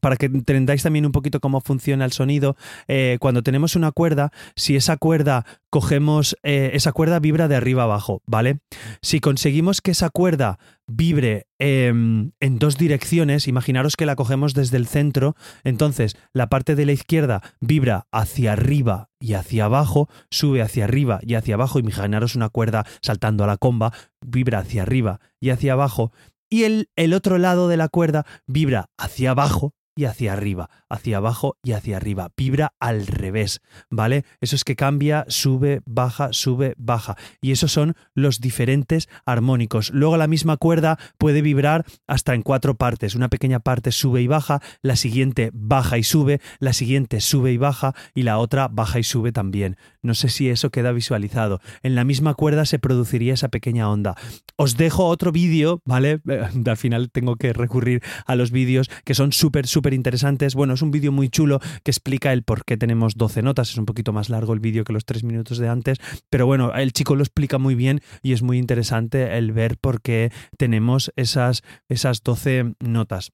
para 0.00 0.16
que 0.16 0.26
entendáis 0.26 0.82
también 0.82 1.04
un 1.04 1.12
poquito 1.12 1.40
cómo 1.40 1.60
funciona 1.60 2.06
el 2.06 2.12
sonido, 2.12 2.56
eh, 2.88 3.18
cuando 3.20 3.42
tenemos 3.42 3.76
una 3.76 3.92
cuerda, 3.92 4.32
si 4.56 4.76
esa 4.76 4.96
cuerda 4.96 5.44
cogemos, 5.68 6.38
eh, 6.42 6.70
esa 6.72 6.92
cuerda 6.92 7.18
vibra 7.18 7.48
de 7.48 7.56
arriba 7.56 7.82
abajo, 7.82 8.22
¿vale? 8.26 8.60
Si 9.02 9.20
conseguimos 9.20 9.82
que 9.82 9.90
esa 9.90 10.08
cuerda 10.08 10.58
vibre 10.86 11.48
em, 11.58 12.32
en 12.40 12.58
dos 12.58 12.78
direcciones, 12.78 13.46
imaginaros 13.46 13.96
que 13.96 14.06
la 14.06 14.16
cogemos 14.16 14.54
desde 14.54 14.78
el 14.78 14.86
centro, 14.86 15.36
entonces 15.62 16.16
la 16.32 16.48
parte 16.48 16.76
de 16.76 16.86
la 16.86 16.92
izquierda 16.92 17.42
vibra 17.60 18.06
hacia 18.10 18.54
arriba 18.54 19.10
y 19.20 19.34
hacia 19.34 19.66
abajo, 19.66 20.08
sube 20.30 20.62
hacia 20.62 20.84
arriba 20.84 21.20
y 21.22 21.34
hacia 21.34 21.56
abajo, 21.56 21.78
imaginaros 21.78 22.36
una 22.36 22.48
cuerda 22.48 22.86
saltando 23.02 23.44
a 23.44 23.48
la 23.48 23.58
comba, 23.58 23.92
vibra 24.24 24.60
hacia 24.60 24.80
arriba 24.80 25.20
y 25.40 25.50
hacia 25.50 25.74
abajo, 25.74 26.10
y 26.50 26.64
el, 26.64 26.90
el 26.96 27.14
otro 27.14 27.38
lado 27.38 27.68
de 27.68 27.76
la 27.76 27.88
cuerda 27.88 28.26
vibra 28.46 28.90
hacia 28.98 29.30
abajo 29.30 29.72
y 29.96 30.04
hacia 30.04 30.32
arriba, 30.32 30.70
hacia 30.88 31.18
abajo 31.18 31.56
y 31.62 31.72
hacia 31.72 31.96
arriba. 31.96 32.30
Vibra 32.36 32.72
al 32.80 33.06
revés, 33.06 33.60
¿vale? 33.90 34.24
Eso 34.40 34.56
es 34.56 34.64
que 34.64 34.76
cambia, 34.76 35.24
sube, 35.28 35.82
baja, 35.84 36.32
sube, 36.32 36.74
baja. 36.78 37.16
Y 37.40 37.52
esos 37.52 37.72
son 37.72 37.94
los 38.14 38.40
diferentes 38.40 39.08
armónicos. 39.26 39.90
Luego 39.90 40.16
la 40.16 40.26
misma 40.26 40.56
cuerda 40.56 40.98
puede 41.18 41.42
vibrar 41.42 41.84
hasta 42.06 42.34
en 42.34 42.42
cuatro 42.42 42.76
partes. 42.76 43.14
Una 43.14 43.28
pequeña 43.28 43.60
parte 43.60 43.92
sube 43.92 44.22
y 44.22 44.26
baja, 44.26 44.60
la 44.82 44.96
siguiente 44.96 45.50
baja 45.52 45.98
y 45.98 46.02
sube, 46.02 46.40
la 46.58 46.72
siguiente 46.72 47.20
sube 47.20 47.52
y 47.52 47.56
baja 47.56 47.94
y 48.14 48.22
la 48.22 48.38
otra 48.38 48.68
baja 48.68 48.98
y 48.98 49.02
sube 49.02 49.32
también. 49.32 49.76
No 50.02 50.14
sé 50.14 50.28
si 50.28 50.48
eso 50.48 50.70
queda 50.70 50.92
visualizado. 50.92 51.60
En 51.82 51.94
la 51.94 52.04
misma 52.04 52.34
cuerda 52.34 52.64
se 52.64 52.78
produciría 52.78 53.34
esa 53.34 53.48
pequeña 53.48 53.90
onda. 53.90 54.16
Os 54.56 54.76
dejo 54.76 55.06
otro 55.06 55.32
vídeo, 55.32 55.82
¿vale? 55.84 56.20
Al 56.66 56.76
final 56.76 57.10
tengo 57.10 57.36
que 57.36 57.52
recurrir 57.52 58.02
a 58.26 58.34
los 58.34 58.50
vídeos 58.50 58.88
que 59.04 59.14
son 59.14 59.32
súper, 59.32 59.66
súper 59.66 59.79
interesantes. 59.88 60.54
Bueno, 60.54 60.74
es 60.74 60.82
un 60.82 60.90
vídeo 60.90 61.12
muy 61.12 61.28
chulo 61.28 61.60
que 61.82 61.90
explica 61.90 62.32
el 62.32 62.42
por 62.42 62.64
qué 62.64 62.76
tenemos 62.76 63.16
12 63.16 63.42
notas. 63.42 63.70
Es 63.70 63.78
un 63.78 63.86
poquito 63.86 64.12
más 64.12 64.28
largo 64.28 64.52
el 64.52 64.60
vídeo 64.60 64.84
que 64.84 64.92
los 64.92 65.04
3 65.04 65.24
minutos 65.24 65.58
de 65.58 65.68
antes, 65.68 65.98
pero 66.28 66.46
bueno, 66.46 66.74
el 66.74 66.92
chico 66.92 67.16
lo 67.16 67.22
explica 67.22 67.58
muy 67.58 67.74
bien 67.74 68.00
y 68.22 68.32
es 68.32 68.42
muy 68.42 68.58
interesante 68.58 69.36
el 69.36 69.52
ver 69.52 69.78
por 69.78 70.00
qué 70.00 70.32
tenemos 70.56 71.12
esas, 71.16 71.62
esas 71.88 72.22
12 72.22 72.74
notas. 72.80 73.32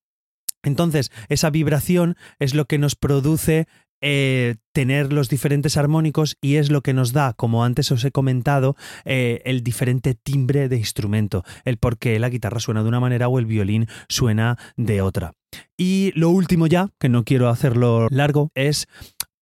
Entonces, 0.62 1.12
esa 1.28 1.50
vibración 1.50 2.16
es 2.38 2.54
lo 2.54 2.64
que 2.64 2.78
nos 2.78 2.96
produce 2.96 3.68
eh, 4.02 4.56
tener 4.72 5.12
los 5.12 5.30
diferentes 5.30 5.76
armónicos 5.78 6.36
y 6.42 6.56
es 6.56 6.70
lo 6.70 6.82
que 6.82 6.92
nos 6.92 7.12
da, 7.12 7.32
como 7.32 7.64
antes 7.64 7.90
os 7.92 8.04
he 8.04 8.10
comentado, 8.10 8.76
eh, 9.04 9.40
el 9.46 9.62
diferente 9.62 10.14
timbre 10.14 10.68
de 10.68 10.76
instrumento, 10.76 11.44
el 11.64 11.78
por 11.78 11.96
qué 11.96 12.18
la 12.18 12.28
guitarra 12.28 12.60
suena 12.60 12.82
de 12.82 12.88
una 12.88 13.00
manera 13.00 13.28
o 13.28 13.38
el 13.38 13.46
violín 13.46 13.86
suena 14.08 14.58
de 14.76 15.00
otra. 15.00 15.32
Y 15.76 16.12
lo 16.14 16.30
último 16.30 16.66
ya, 16.66 16.90
que 16.98 17.08
no 17.08 17.24
quiero 17.24 17.48
hacerlo 17.48 18.08
largo, 18.10 18.50
es 18.54 18.86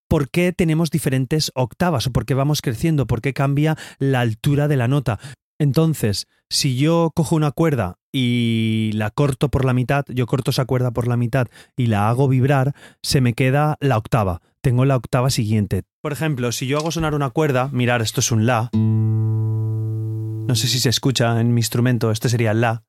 por 0.07 0.29
qué 0.29 0.51
tenemos 0.53 0.91
diferentes 0.91 1.51
octavas 1.55 2.07
o 2.07 2.11
por 2.11 2.25
qué 2.25 2.33
vamos 2.33 2.61
creciendo, 2.61 3.07
por 3.07 3.21
qué 3.21 3.33
cambia 3.33 3.77
la 3.99 4.21
altura 4.21 4.67
de 4.67 4.77
la 4.77 4.87
nota. 4.87 5.19
Entonces, 5.59 6.27
si 6.49 6.75
yo 6.75 7.11
cojo 7.15 7.35
una 7.35 7.51
cuerda 7.51 7.97
y 8.11 8.91
la 8.93 9.09
corto 9.09 9.49
por 9.49 9.65
la 9.65 9.73
mitad, 9.73 10.05
yo 10.09 10.25
corto 10.25 10.51
esa 10.51 10.65
cuerda 10.65 10.91
por 10.91 11.07
la 11.07 11.17
mitad 11.17 11.47
y 11.77 11.87
la 11.87 12.09
hago 12.09 12.27
vibrar, 12.27 12.73
se 13.01 13.21
me 13.21 13.33
queda 13.33 13.77
la 13.79 13.97
octava. 13.97 14.41
Tengo 14.61 14.85
la 14.85 14.95
octava 14.95 15.29
siguiente. 15.29 15.83
Por 16.01 16.11
ejemplo, 16.11 16.51
si 16.51 16.67
yo 16.67 16.77
hago 16.77 16.91
sonar 16.91 17.13
una 17.13 17.29
cuerda, 17.29 17.69
mirar, 17.71 18.01
esto 18.01 18.19
es 18.19 18.31
un 18.31 18.45
La. 18.45 18.69
No 18.73 20.55
sé 20.55 20.67
si 20.67 20.79
se 20.79 20.89
escucha 20.89 21.39
en 21.39 21.53
mi 21.53 21.59
instrumento, 21.59 22.11
este 22.11 22.29
sería 22.29 22.53
La. 22.53 22.83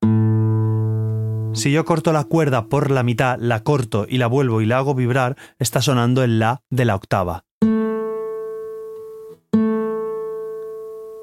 Si 1.57 1.73
yo 1.73 1.87
corto 1.87 2.13
la 2.13 2.25
cuerda 2.25 2.69
por 2.69 2.91
la 2.91 3.03
mitad, 3.03 3.39
la 3.41 3.61
corto 3.61 4.05
y 4.07 4.19
la 4.19 4.27
vuelvo 4.27 4.61
y 4.61 4.67
la 4.67 4.77
hago 4.77 4.95
vibrar, 4.95 5.39
está 5.59 5.81
sonando 5.81 6.23
el 6.23 6.39
La 6.39 6.61
de 6.69 6.85
la 6.85 6.95
octava. 6.95 7.47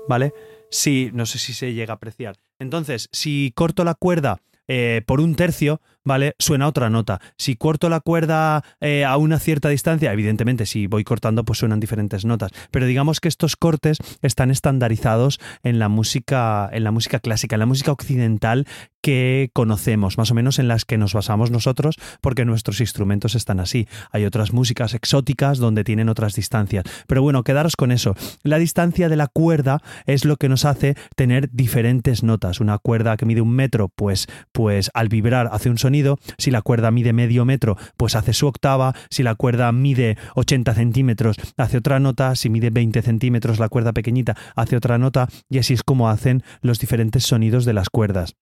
¿Vale? 0.10 0.34
Sí, 0.72 1.12
no 1.13 1.28
sé 1.28 1.38
si 1.38 1.54
se 1.54 1.75
llega 1.75 1.94
a 1.94 1.98
apreciar. 1.98 2.38
Entonces, 2.58 3.10
si 3.12 3.52
corto 3.54 3.84
la 3.84 3.94
cuerda 3.94 4.42
eh, 4.68 5.04
por 5.06 5.22
un 5.22 5.36
tercio, 5.36 5.82
¿vale? 6.03 6.36
Suena 6.39 6.67
otra 6.67 6.89
nota. 6.89 7.19
Si 7.38 7.55
corto 7.55 7.89
la 7.89 8.00
cuerda 8.00 8.63
eh, 8.81 9.05
a 9.05 9.17
una 9.17 9.39
cierta 9.39 9.69
distancia, 9.69 10.12
evidentemente 10.12 10.65
si 10.65 10.88
voy 10.88 11.03
cortando 11.03 11.43
pues 11.43 11.60
suenan 11.60 11.79
diferentes 11.79 12.25
notas, 12.25 12.51
pero 12.72 12.86
digamos 12.86 13.19
que 13.19 13.27
estos 13.27 13.55
cortes 13.55 13.98
están 14.22 14.51
estandarizados 14.51 15.39
en 15.63 15.79
la 15.79 15.89
música 15.89 16.69
en 16.72 16.83
la 16.83 16.91
música 16.91 17.19
clásica, 17.19 17.55
en 17.55 17.60
la 17.62 17.65
música 17.65 17.91
occidental 17.91 18.65
que 19.01 19.50
conocemos, 19.53 20.17
más 20.17 20.31
o 20.31 20.33
menos 20.33 20.60
en 20.60 20.69
las 20.69 20.86
que 20.86 20.98
nos 20.98 21.13
basamos 21.13 21.51
nosotros, 21.51 21.98
porque 22.22 22.45
nuestros 22.45 22.79
instrumentos 22.79 23.36
están 23.36 23.60
así. 23.60 23.86
Hay 24.12 24.24
otras 24.24 24.53
músicas 24.53 24.93
exóticas 24.93 25.57
donde 25.57 25.83
tienen 25.83 26.07
otras 26.07 26.36
distancias. 26.36 26.86
Pero 27.05 27.22
bueno, 27.22 27.43
quedaros 27.43 27.75
con 27.75 27.91
eso. 27.91 28.15
La 28.43 28.60
distancia 28.60 29.10
de 29.10 29.17
la 29.17 29.27
cuerda 29.27 29.81
es 30.05 30.24
lo 30.24 30.38
que 30.38 30.48
nos 30.48 30.63
hace 30.63 30.95
tener 31.17 31.50
diferentes 31.51 32.24
notas. 32.24 32.62
Una 32.62 32.77
cuerda 32.77 33.17
que 33.17 33.25
mide 33.25 33.41
un 33.41 33.53
metro, 33.53 33.89
pues, 33.89 34.27
pues 34.53 34.89
al 34.93 35.10
vibrar 35.10 35.50
hace 35.51 35.69
un 35.69 35.77
sonido 35.77 35.93
si 36.38 36.52
la 36.52 36.62
cuerda 36.62 36.92
mide 36.92 37.14
medio 37.14 37.46
metro, 37.46 37.78
pues 37.98 38.16
hace 38.16 38.34
su 38.34 38.48
octava. 38.48 38.94
Si 39.10 39.24
la 39.24 39.36
cuerda 39.36 39.72
mide 39.72 40.18
80 40.36 40.74
centímetros, 40.74 41.38
hace 41.58 41.78
otra 41.78 42.00
nota. 42.00 42.36
Si 42.36 42.50
mide 42.50 42.70
20 42.70 43.02
centímetros, 43.02 43.60
la 43.60 43.70
cuerda 43.70 43.94
pequeñita 43.94 44.36
hace 44.56 44.76
otra 44.76 44.98
nota. 44.98 45.28
Y 45.50 45.60
así 45.60 45.74
es 45.74 45.84
como 45.84 46.10
hacen 46.10 46.44
los 46.62 46.80
diferentes 46.80 47.24
sonidos 47.24 47.66
de 47.66 47.74
las 47.74 47.90
cuerdas 47.90 48.36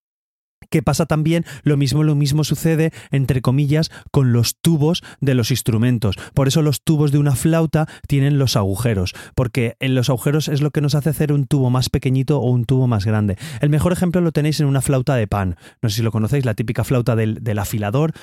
que 0.70 0.84
pasa 0.84 1.06
también 1.06 1.46
lo 1.64 1.78
mismo, 1.78 2.04
lo 2.04 2.16
mismo 2.16 2.44
sucede, 2.44 2.92
entre 3.12 3.42
comillas, 3.42 3.92
con 4.12 4.34
los 4.34 4.56
tubos 4.62 5.04
de 5.20 5.34
los 5.34 5.52
instrumentos. 5.52 6.16
Por 6.34 6.48
eso 6.48 6.62
los 6.62 6.82
tubos 6.82 7.12
de 7.12 7.18
una 7.18 7.36
flauta 7.36 7.88
tienen 8.08 8.38
los 8.38 8.56
agujeros, 8.56 9.14
porque 9.36 9.76
en 9.80 9.96
los 9.96 10.10
agujeros 10.10 10.48
es 10.48 10.62
lo 10.62 10.72
que 10.72 10.82
nos 10.82 10.96
hace 10.96 11.10
hacer 11.10 11.34
un 11.34 11.46
tubo 11.46 11.70
más 11.70 11.90
pequeñito 11.90 12.40
o 12.40 12.50
un 12.50 12.66
tubo 12.66 12.88
más 12.88 13.06
grande. 13.06 13.38
El 13.60 13.70
mejor 13.70 13.92
ejemplo 13.92 14.22
lo 14.22 14.32
tenéis 14.32 14.60
en 14.60 14.68
una 14.68 14.82
flauta 14.82 15.16
de 15.16 15.28
pan. 15.28 15.56
No 15.82 15.90
sé 15.90 15.98
si 15.98 16.02
lo 16.04 16.12
conocéis, 16.12 16.46
la 16.46 16.54
típica 16.54 16.84
flauta 16.84 17.16
del, 17.16 17.60
afilador. 17.60 18.14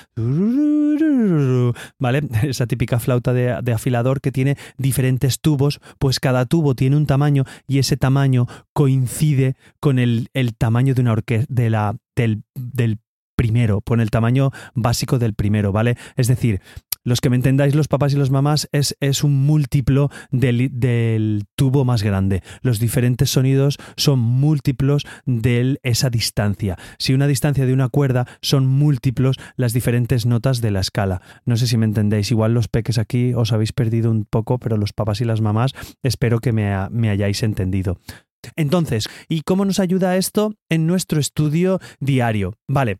¿Vale? 1.99 2.21
Esa 2.43 2.67
típica 2.67 2.99
flauta 2.99 3.33
de, 3.33 3.73
afilador 3.73 4.21
que 4.21 4.31
tiene 4.31 4.57
diferentes 4.77 5.39
tubos, 5.39 5.79
pues 5.99 6.19
cada 6.19 6.45
tubo 6.45 6.75
tiene 6.75 6.97
un 6.97 7.05
tamaño 7.05 7.43
y 7.67 7.79
ese 7.79 7.97
tamaño 7.97 8.47
coincide 8.73 9.55
con 9.79 9.99
el, 9.99 10.29
el 10.33 10.55
tamaño 10.55 10.95
de 10.95 11.01
una 11.01 11.11
orquesta, 11.13 11.45
de 11.49 11.69
la 11.69 11.95
del, 12.19 12.99
primero, 13.35 13.81
pone 13.81 14.03
el 14.03 14.11
tamaño 14.11 14.51
básico 14.73 15.19
del 15.19 15.33
primero, 15.33 15.71
¿vale? 15.71 15.95
Es 16.17 16.27
decir, 16.27 16.59
los 17.05 17.21
que 17.21 17.29
me 17.29 17.37
entendáis, 17.37 17.73
los 17.73 17.87
papás 17.87 18.13
y 18.13 18.17
las 18.17 18.29
mamás, 18.29 18.67
es, 18.73 18.97
es 18.99 19.23
un 19.23 19.45
múltiplo 19.45 20.09
del, 20.31 20.69
del, 20.73 21.45
tubo 21.55 21.85
más 21.85 22.03
grande. 22.03 22.43
Los 22.61 22.79
diferentes 22.79 23.29
sonidos 23.29 23.77
son 23.95 24.19
múltiplos 24.19 25.07
de 25.25 25.79
esa 25.83 26.09
distancia. 26.09 26.77
Si 26.97 27.13
una 27.13 27.27
distancia 27.27 27.65
de 27.65 27.71
una 27.71 27.87
cuerda 27.87 28.27
son 28.41 28.67
múltiplos 28.67 29.37
las 29.55 29.71
diferentes 29.71 30.25
notas 30.25 30.59
de 30.59 30.71
la 30.71 30.81
escala. 30.81 31.21
No 31.45 31.55
sé 31.55 31.67
si 31.67 31.77
me 31.77 31.85
entendéis. 31.85 32.31
Igual 32.31 32.53
los 32.53 32.67
peques 32.67 32.97
aquí 32.97 33.33
os 33.33 33.53
habéis 33.53 33.71
perdido 33.71 34.11
un 34.11 34.25
poco, 34.25 34.59
pero 34.59 34.75
los 34.75 34.91
papás 34.91 35.21
y 35.21 35.25
las 35.25 35.39
mamás 35.39 35.71
espero 36.03 36.39
que 36.39 36.51
me, 36.51 36.89
me 36.89 37.09
hayáis 37.09 37.41
entendido. 37.43 37.97
Entonces, 38.55 39.09
¿y 39.27 39.41
cómo 39.41 39.65
nos 39.65 39.79
ayuda 39.79 40.17
esto 40.17 40.53
en 40.69 40.87
nuestro 40.87 41.19
estudio 41.19 41.79
diario? 41.99 42.55
Vale, 42.67 42.99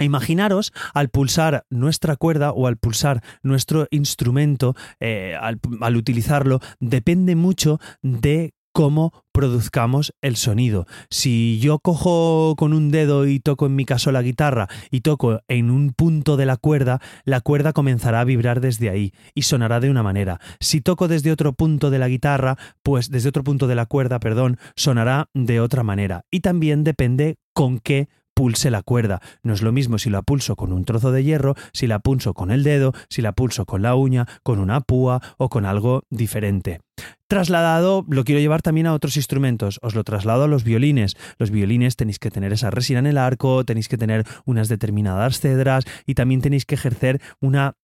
Imaginaros 0.00 0.72
al 0.94 1.10
pulsar 1.10 1.66
nuestra 1.68 2.16
cuerda 2.16 2.52
o 2.52 2.66
al 2.66 2.78
pulsar 2.78 3.22
nuestro 3.42 3.86
instrumento, 3.90 4.74
eh, 4.98 5.36
al, 5.38 5.60
al 5.82 5.96
utilizarlo, 5.96 6.60
depende 6.80 7.36
mucho 7.36 7.80
de 8.00 8.54
cómo 8.72 9.12
produzcamos 9.32 10.12
el 10.20 10.36
sonido. 10.36 10.86
Si 11.08 11.58
yo 11.60 11.78
cojo 11.78 12.54
con 12.56 12.72
un 12.72 12.90
dedo 12.90 13.26
y 13.26 13.40
toco 13.40 13.66
en 13.66 13.76
mi 13.76 13.84
caso 13.84 14.12
la 14.12 14.22
guitarra 14.22 14.68
y 14.90 15.00
toco 15.00 15.40
en 15.48 15.70
un 15.70 15.92
punto 15.92 16.36
de 16.36 16.46
la 16.46 16.56
cuerda, 16.56 17.00
la 17.24 17.40
cuerda 17.40 17.72
comenzará 17.72 18.20
a 18.20 18.24
vibrar 18.24 18.60
desde 18.60 18.90
ahí 18.90 19.12
y 19.34 19.42
sonará 19.42 19.80
de 19.80 19.90
una 19.90 20.02
manera. 20.02 20.40
Si 20.60 20.80
toco 20.80 21.08
desde 21.08 21.32
otro 21.32 21.52
punto 21.52 21.90
de 21.90 21.98
la 21.98 22.08
guitarra, 22.08 22.56
pues 22.82 23.10
desde 23.10 23.28
otro 23.28 23.44
punto 23.44 23.66
de 23.66 23.74
la 23.74 23.86
cuerda, 23.86 24.20
perdón, 24.20 24.58
sonará 24.76 25.28
de 25.34 25.60
otra 25.60 25.82
manera. 25.82 26.24
Y 26.30 26.40
también 26.40 26.84
depende 26.84 27.38
con 27.52 27.78
qué 27.78 28.08
pulse 28.40 28.70
la 28.70 28.80
cuerda. 28.80 29.20
No 29.42 29.52
es 29.52 29.60
lo 29.60 29.70
mismo 29.70 29.98
si 29.98 30.08
la 30.08 30.22
pulso 30.22 30.56
con 30.56 30.72
un 30.72 30.86
trozo 30.86 31.12
de 31.12 31.22
hierro, 31.22 31.56
si 31.74 31.86
la 31.86 31.98
pulso 31.98 32.32
con 32.32 32.50
el 32.50 32.64
dedo, 32.64 32.94
si 33.10 33.20
la 33.20 33.32
pulso 33.32 33.66
con 33.66 33.82
la 33.82 33.94
uña, 33.94 34.26
con 34.42 34.58
una 34.58 34.80
púa 34.80 35.20
o 35.36 35.50
con 35.50 35.66
algo 35.66 36.04
diferente. 36.08 36.80
Trasladado, 37.28 38.04
lo 38.08 38.24
quiero 38.24 38.40
llevar 38.40 38.62
también 38.62 38.86
a 38.86 38.94
otros 38.94 39.16
instrumentos. 39.16 39.78
Os 39.82 39.94
lo 39.94 40.04
traslado 40.04 40.44
a 40.44 40.48
los 40.48 40.64
violines. 40.64 41.18
Los 41.38 41.50
violines 41.50 41.96
tenéis 41.96 42.18
que 42.18 42.30
tener 42.30 42.52
esa 42.54 42.70
resina 42.70 42.98
en 43.00 43.06
el 43.06 43.18
arco, 43.18 43.62
tenéis 43.64 43.88
que 43.88 43.98
tener 43.98 44.24
unas 44.46 44.68
determinadas 44.68 45.38
cedras 45.38 45.84
y 46.06 46.14
también 46.14 46.40
tenéis 46.40 46.64
que 46.64 46.76
ejercer 46.76 47.20
una 47.40 47.76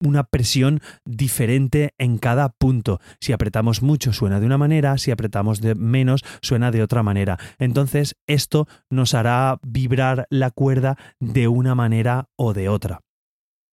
una 0.00 0.24
presión 0.24 0.80
diferente 1.04 1.94
en 1.98 2.18
cada 2.18 2.48
punto. 2.48 3.00
Si 3.20 3.32
apretamos 3.32 3.82
mucho 3.82 4.12
suena 4.12 4.40
de 4.40 4.46
una 4.46 4.58
manera, 4.58 4.98
si 4.98 5.10
apretamos 5.10 5.60
de 5.60 5.74
menos 5.74 6.24
suena 6.42 6.70
de 6.70 6.82
otra 6.82 7.02
manera. 7.02 7.38
Entonces 7.58 8.16
esto 8.26 8.66
nos 8.88 9.14
hará 9.14 9.58
vibrar 9.62 10.26
la 10.30 10.50
cuerda 10.50 10.96
de 11.20 11.48
una 11.48 11.74
manera 11.74 12.28
o 12.36 12.52
de 12.52 12.68
otra. 12.68 13.00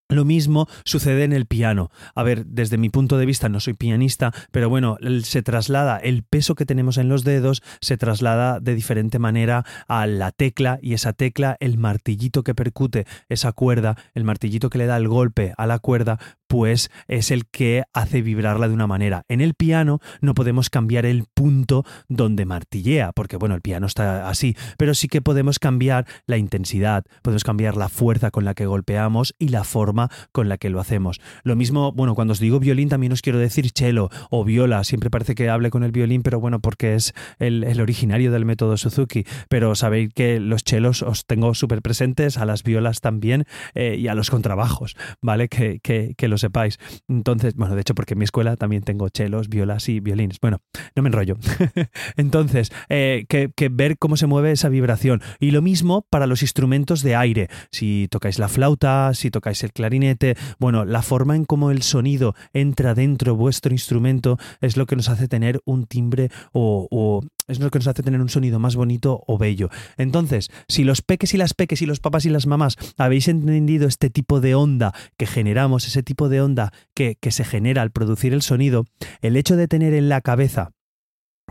Lo 0.10 0.24
mismo 0.24 0.70
sucede 0.86 1.26
en 1.26 1.34
el 1.34 1.48
piano. 1.48 1.92
A 2.16 2.24
ver, 2.24 2.46
desde 2.46 2.78
mi 2.78 2.90
punto 2.90 3.18
de 3.18 3.26
vista 3.26 3.50
no 3.50 3.60
soy 3.60 3.74
pianista, 3.74 4.34
pero 4.52 4.70
bueno, 4.70 4.98
se 5.24 5.42
traslada 5.42 5.98
el 5.98 6.24
peso 6.24 6.56
que 6.56 6.66
tenemos 6.66 6.98
en 6.98 7.10
los 7.10 7.26
dedos, 7.26 7.62
se 7.82 7.98
traslada 7.98 8.62
de 8.62 8.74
diferente 8.74 9.20
manera 9.20 9.66
a 9.90 10.08
la 10.08 10.32
tecla 10.32 10.80
y 10.82 10.94
esa 10.94 11.12
tecla, 11.12 11.58
el 11.60 11.78
martillito 11.78 12.44
que 12.44 12.56
percute 12.56 13.06
esa 13.28 13.52
cuerda, 13.52 13.98
el 14.14 14.24
martillito 14.24 14.70
que 14.70 14.78
le 14.78 14.86
da 14.86 14.96
el 14.96 15.10
golpe 15.10 15.54
a 15.58 15.68
la 15.68 15.80
cuerda, 15.80 16.20
pues 16.48 16.90
es 17.08 17.32
el 17.32 17.48
que 17.48 17.84
hace 17.94 18.22
vibrarla 18.22 18.68
de 18.68 18.74
una 18.74 18.88
manera. 18.88 19.24
En 19.28 19.42
el 19.42 19.54
piano 19.54 20.00
no 20.22 20.34
podemos 20.34 20.70
cambiar 20.70 21.06
el 21.06 21.26
punto 21.34 21.86
donde 22.08 22.46
martillea, 22.46 23.12
porque 23.14 23.38
bueno, 23.38 23.56
el 23.56 23.62
piano 23.62 23.86
está 23.86 24.30
así, 24.30 24.56
pero 24.78 24.94
sí 24.94 25.08
que 25.08 25.22
podemos 25.22 25.60
cambiar 25.60 26.06
la 26.26 26.38
intensidad, 26.38 27.04
podemos 27.22 27.44
cambiar 27.44 27.78
la 27.78 27.90
fuerza 27.90 28.32
con 28.32 28.46
la 28.46 28.54
que 28.54 28.66
golpeamos 28.66 29.36
y 29.40 29.50
la 29.50 29.64
forma 29.64 30.10
con 30.32 30.50
la 30.50 30.58
que 30.58 30.70
lo 30.70 30.80
hacemos. 30.80 31.20
Lo 31.44 31.56
mismo, 31.56 31.92
bueno, 31.92 32.16
cuando 32.16 32.32
os 32.32 32.40
digo 32.40 32.60
violín 32.60 32.90
también 32.90 33.12
os 33.12 33.22
quiero 33.22 33.40
decir 33.40 33.70
cello 33.76 34.10
o 34.30 34.44
viola, 34.44 34.84
siempre 34.84 35.10
parece 35.10 35.36
que 35.36 35.50
hable 35.50 35.70
con 35.70 35.84
el 35.84 35.92
violín, 35.92 36.24
pero 36.24 36.40
bueno, 36.40 36.60
porque 36.60 36.96
es 36.96 37.14
el, 37.40 37.80
originario 37.80 38.32
del 38.32 38.46
método 38.46 38.78
Suzuki, 38.78 39.26
pero 39.50 39.76
sabéis 39.76 40.14
que 40.14 40.40
los 40.40 40.64
chelos 40.64 41.02
os 41.02 41.26
tengo 41.26 41.54
súper 41.54 41.82
presentes, 41.82 42.38
a 42.38 42.46
las 42.46 42.64
violas 42.64 43.02
también 43.02 43.46
eh, 43.76 43.96
y 44.00 44.08
a 44.08 44.16
los 44.16 44.30
contrabajos, 44.30 44.96
¿vale? 45.22 45.48
Que, 45.48 45.80
que, 45.82 46.16
que 46.18 46.28
sepáis. 46.38 46.80
Entonces, 47.08 47.56
bueno, 47.56 47.76
de 47.76 47.82
hecho, 47.82 47.96
porque 47.96 48.14
en 48.14 48.20
mi 48.20 48.26
escuela 48.26 48.56
también 48.56 48.84
tengo 48.84 49.10
chelos, 49.10 49.50
violas 49.50 49.90
y 49.90 50.00
violines. 50.00 50.40
Bueno, 50.40 50.62
no 50.96 51.04
me 51.04 51.10
enrollo. 51.10 51.38
Entonces, 52.18 52.72
eh, 52.90 53.26
que, 53.28 53.52
ver 53.70 53.98
cómo 53.98 54.18
se 54.18 54.28
mueve 54.28 54.52
esa 54.52 54.70
vibración. 54.70 55.22
Y 55.40 55.52
lo 55.52 55.62
mismo 55.62 56.06
para 56.10 56.28
los 56.28 56.42
instrumentos 56.42 57.02
de 57.04 57.16
aire. 57.16 57.50
Si 57.72 58.08
tocáis 58.10 58.40
la 58.40 58.48
flauta, 58.48 59.14
si 59.14 59.32
tocáis 59.32 59.64
el 59.64 59.74
clarinete, 59.74 60.36
bueno, 60.60 60.86
la 60.86 61.02
forma 61.02 61.36
en 61.36 61.46
cómo 61.46 61.72
el 61.72 61.82
sonido 61.82 62.36
entra 62.54 62.94
dentro 62.94 63.34
de 63.34 63.38
vuestro 63.38 63.74
instrumento 63.74 64.38
es 64.62 64.78
lo 64.78 64.86
que 64.86 64.96
nos 64.96 65.10
hace 65.10 65.28
tener 65.28 65.62
un 65.66 65.86
timbre 65.86 66.30
o, 66.54 66.88
o 66.90 67.22
es 67.48 67.60
lo 67.60 67.72
que 67.72 67.80
nos 67.80 67.88
hace 67.88 68.04
tener 68.04 68.22
un 68.22 68.30
sonido 68.30 68.60
más 68.60 68.76
bonito 68.76 69.24
o 69.28 69.38
bello. 69.38 69.70
Entonces, 69.98 70.50
si 70.68 70.84
los 70.84 71.02
peques 71.02 71.34
y 71.34 71.38
las 71.38 71.54
peques 71.54 71.82
y 71.82 71.86
los 71.86 72.00
papás 72.00 72.26
y 72.26 72.30
las 72.30 72.48
mamás 72.48 72.76
habéis 72.98 73.28
entendido 73.28 73.88
este 73.88 74.10
tipo 74.10 74.42
de 74.42 74.56
onda 74.56 74.94
que 75.18 75.28
generamos, 75.28 75.88
ese 75.88 76.04
tipo 76.04 76.30
de 76.30 76.42
onda 76.42 76.72
que, 76.94 77.16
que 77.20 77.32
se 77.32 77.46
genera 77.46 77.82
al 77.82 77.92
producir 77.92 78.34
el 78.34 78.42
sonido, 78.42 78.86
el 79.22 79.38
hecho 79.38 79.56
de 79.56 79.68
tener 79.68 79.94
en 79.94 80.10
la 80.10 80.22
cabeza 80.22 80.72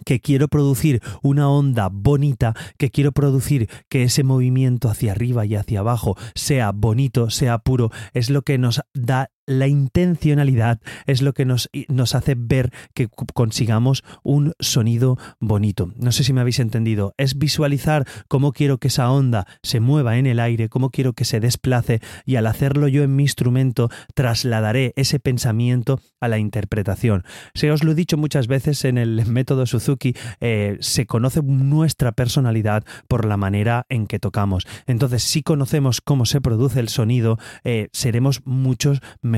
que 0.05 0.21
quiero 0.21 0.49
producir 0.49 1.01
una 1.23 1.49
onda 1.49 1.89
bonita, 1.91 2.55
que 2.77 2.91
quiero 2.91 3.13
producir 3.13 3.69
que 3.89 4.03
ese 4.03 4.25
movimiento 4.25 4.91
hacia 4.91 5.13
arriba 5.13 5.47
y 5.47 5.55
hacia 5.55 5.81
abajo 5.81 6.17
sea 6.35 6.73
bonito, 6.73 7.31
sea 7.31 7.59
puro, 7.59 7.91
es 8.13 8.29
lo 8.29 8.43
que 8.43 8.59
nos 8.59 8.83
da 8.93 9.31
la 9.47 9.69
intencionalidad 9.69 10.81
es 11.07 11.23
lo 11.23 11.33
que 11.33 11.45
nos, 11.45 11.71
nos, 11.89 12.15
hace 12.15 12.35
ver 12.37 12.73
que 12.95 13.09
consigamos 13.09 14.03
un 14.23 14.53
sonido 14.59 15.19
bonito. 15.41 15.93
No 15.97 16.13
sé 16.13 16.25
si 16.25 16.33
me 16.33 16.41
habéis 16.41 16.59
entendido. 16.59 17.15
Es 17.17 17.39
visualizar 17.39 18.07
cómo 18.29 18.53
quiero 18.53 18.79
que 18.79 18.89
esa 18.89 19.11
onda 19.11 19.47
se 19.63 19.81
mueva 19.81 20.19
en 20.19 20.27
el 20.27 20.41
aire, 20.41 20.69
cómo 20.69 20.91
quiero 20.91 21.13
que 21.13 21.25
se 21.25 21.41
desplace 21.41 22.01
y 22.25 22.37
al 22.37 22.47
hacerlo 22.47 22.89
yo 22.89 23.05
en 23.05 23.15
mi 23.15 23.23
instrumento 23.23 23.89
trasladaré 24.15 24.93
ese 24.97 25.21
pensamiento 25.21 26.01
a 26.21 26.29
la 26.29 26.39
interpretación. 26.39 27.25
Se 27.55 27.71
os 27.71 27.85
lo 27.85 27.93
he 27.93 27.95
dicho 27.95 28.17
muchas 28.17 28.49
veces 28.49 28.85
en 28.85 28.99
el 28.99 29.25
método 29.27 29.67
Suzuki, 29.67 30.15
eh, 30.41 30.77
se 30.81 31.07
conoce 31.07 31.43
nuestra 31.43 32.13
personalidad 32.13 32.85
por 33.09 33.25
la 33.25 33.37
manera 33.37 33.87
en 33.89 34.07
que 34.07 34.19
tocamos. 34.19 34.67
Entonces, 34.87 35.23
si 35.23 35.43
conocemos 35.43 36.01
cómo 36.01 36.27
se 36.27 36.41
produce 36.41 36.81
el 36.81 36.89
sonido, 36.89 37.39
eh, 37.65 37.89
seremos 37.93 38.43
muchos 38.45 39.01
mejores 39.23 39.36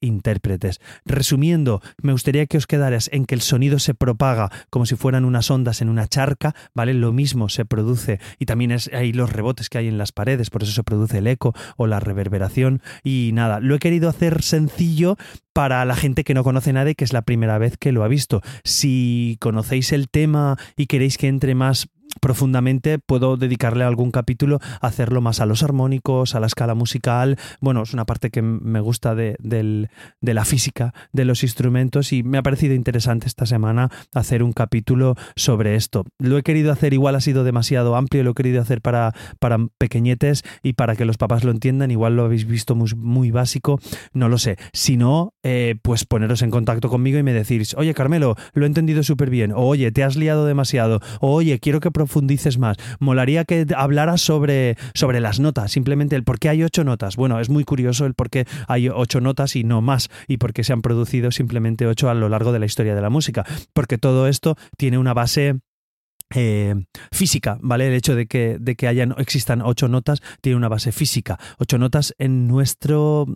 intérpretes. 0.00 0.80
Resumiendo, 1.04 1.80
me 2.02 2.12
gustaría 2.12 2.46
que 2.46 2.56
os 2.56 2.66
quedaras 2.66 3.08
en 3.12 3.26
que 3.26 3.34
el 3.34 3.40
sonido 3.40 3.78
se 3.78 3.94
propaga 3.94 4.50
como 4.70 4.86
si 4.86 4.96
fueran 4.96 5.24
unas 5.24 5.50
ondas 5.50 5.82
en 5.82 5.88
una 5.88 6.06
charca, 6.06 6.54
¿vale? 6.74 6.94
Lo 6.94 7.12
mismo 7.12 7.48
se 7.48 7.64
produce 7.64 8.20
y 8.38 8.46
también 8.46 8.70
es 8.70 8.90
ahí 8.92 9.12
los 9.12 9.32
rebotes 9.32 9.68
que 9.68 9.78
hay 9.78 9.88
en 9.88 9.98
las 9.98 10.12
paredes, 10.12 10.50
por 10.50 10.62
eso 10.62 10.72
se 10.72 10.82
produce 10.82 11.18
el 11.18 11.26
eco 11.26 11.54
o 11.76 11.86
la 11.86 12.00
reverberación 12.00 12.82
y 13.02 13.30
nada, 13.34 13.60
lo 13.60 13.74
he 13.74 13.78
querido 13.78 14.08
hacer 14.08 14.42
sencillo 14.42 15.16
para 15.52 15.84
la 15.86 15.96
gente 15.96 16.22
que 16.22 16.34
no 16.34 16.44
conoce 16.44 16.72
nada 16.72 16.90
y 16.90 16.94
que 16.94 17.04
es 17.04 17.14
la 17.14 17.22
primera 17.22 17.56
vez 17.56 17.78
que 17.78 17.90
lo 17.90 18.04
ha 18.04 18.08
visto. 18.08 18.42
Si 18.62 19.38
conocéis 19.40 19.92
el 19.92 20.10
tema 20.10 20.58
y 20.76 20.86
queréis 20.86 21.16
que 21.16 21.28
entre 21.28 21.54
más 21.54 21.88
profundamente, 22.20 22.98
puedo 22.98 23.36
dedicarle 23.36 23.84
algún 23.84 24.10
capítulo 24.10 24.60
a 24.80 24.86
hacerlo 24.86 25.20
más 25.20 25.40
a 25.40 25.46
los 25.46 25.62
armónicos, 25.62 26.34
a 26.34 26.40
la 26.40 26.46
escala 26.46 26.74
musical. 26.74 27.38
Bueno, 27.60 27.82
es 27.82 27.92
una 27.92 28.04
parte 28.04 28.30
que 28.30 28.42
me 28.42 28.80
gusta 28.80 29.14
de, 29.14 29.36
la 30.20 30.44
física 30.44 30.94
de 31.12 31.24
los 31.24 31.42
instrumentos 31.42 32.12
y 32.12 32.22
me 32.22 32.38
ha 32.38 32.42
parecido 32.42 32.74
interesante 32.74 33.26
esta 33.26 33.46
semana 33.46 33.90
hacer 34.14 34.42
un 34.42 34.52
capítulo 34.52 35.14
sobre 35.34 35.76
esto. 35.76 36.04
Lo 36.18 36.38
he 36.38 36.42
querido 36.42 36.72
hacer, 36.72 36.92
igual 36.92 37.14
ha 37.14 37.20
sido 37.20 37.44
demasiado 37.44 37.96
amplio, 37.96 38.24
lo 38.24 38.30
he 38.30 38.34
querido 38.34 38.60
hacer 38.60 38.80
para, 38.80 39.14
para 39.38 39.58
pequeñetes 39.78 40.42
y 40.62 40.74
para 40.74 40.96
que 40.96 41.04
los 41.04 41.16
papás 41.16 41.44
lo 41.44 41.50
entiendan, 41.50 41.90
igual 41.90 42.16
lo 42.16 42.24
habéis 42.24 42.46
visto 42.46 42.74
muy, 42.74 43.30
básico, 43.30 43.80
no 44.12 44.28
lo 44.28 44.38
sé. 44.38 44.56
Si 44.72 44.96
no, 44.96 45.34
eh, 45.42 45.76
pues 45.82 46.04
poneros 46.04 46.42
en 46.42 46.50
contacto 46.50 46.88
conmigo 46.88 47.18
y 47.18 47.22
me 47.22 47.32
decís, 47.32 47.74
oye 47.76 47.94
Carmelo, 47.94 48.36
lo 48.52 48.64
he 48.64 48.66
entendido 48.66 49.02
súper 49.02 49.30
bien, 49.30 49.52
o 49.52 49.58
oye, 49.58 49.90
te 49.92 50.04
has 50.04 50.16
liado 50.16 50.46
demasiado, 50.46 51.00
o 51.20 51.32
oye, 51.32 51.58
quiero 51.58 51.80
que 51.80 51.90
profundices 52.06 52.58
más. 52.58 52.76
Molaría 53.00 53.44
que 53.44 53.66
hablaras 53.76 54.20
sobre, 54.20 54.76
sobre 54.94 55.20
las 55.20 55.40
notas, 55.40 55.72
simplemente 55.72 56.16
el 56.16 56.24
por 56.24 56.38
qué 56.38 56.48
hay 56.48 56.62
ocho 56.62 56.84
notas. 56.84 57.16
Bueno, 57.16 57.40
es 57.40 57.50
muy 57.50 57.64
curioso 57.64 58.06
el 58.06 58.14
por 58.14 58.30
qué 58.30 58.46
hay 58.68 58.88
ocho 58.88 59.20
notas 59.20 59.56
y 59.56 59.64
no 59.64 59.82
más, 59.82 60.08
y 60.28 60.36
por 60.38 60.52
qué 60.52 60.64
se 60.64 60.72
han 60.72 60.82
producido 60.82 61.30
simplemente 61.32 61.86
ocho 61.86 62.08
a 62.08 62.14
lo 62.14 62.28
largo 62.28 62.52
de 62.52 62.60
la 62.60 62.66
historia 62.66 62.94
de 62.94 63.02
la 63.02 63.10
música. 63.10 63.44
Porque 63.72 63.98
todo 63.98 64.28
esto 64.28 64.56
tiene 64.76 64.98
una 64.98 65.14
base 65.14 65.58
eh, 66.34 66.74
física, 67.12 67.58
¿vale? 67.60 67.88
El 67.88 67.94
hecho 67.94 68.14
de 68.14 68.26
que, 68.26 68.56
de 68.60 68.76
que 68.76 68.88
hayan, 68.88 69.14
existan 69.18 69.62
ocho 69.62 69.88
notas 69.88 70.22
tiene 70.40 70.56
una 70.56 70.68
base 70.68 70.92
física. 70.92 71.38
Ocho 71.58 71.78
notas 71.78 72.14
en 72.18 72.46
nuestro 72.46 73.26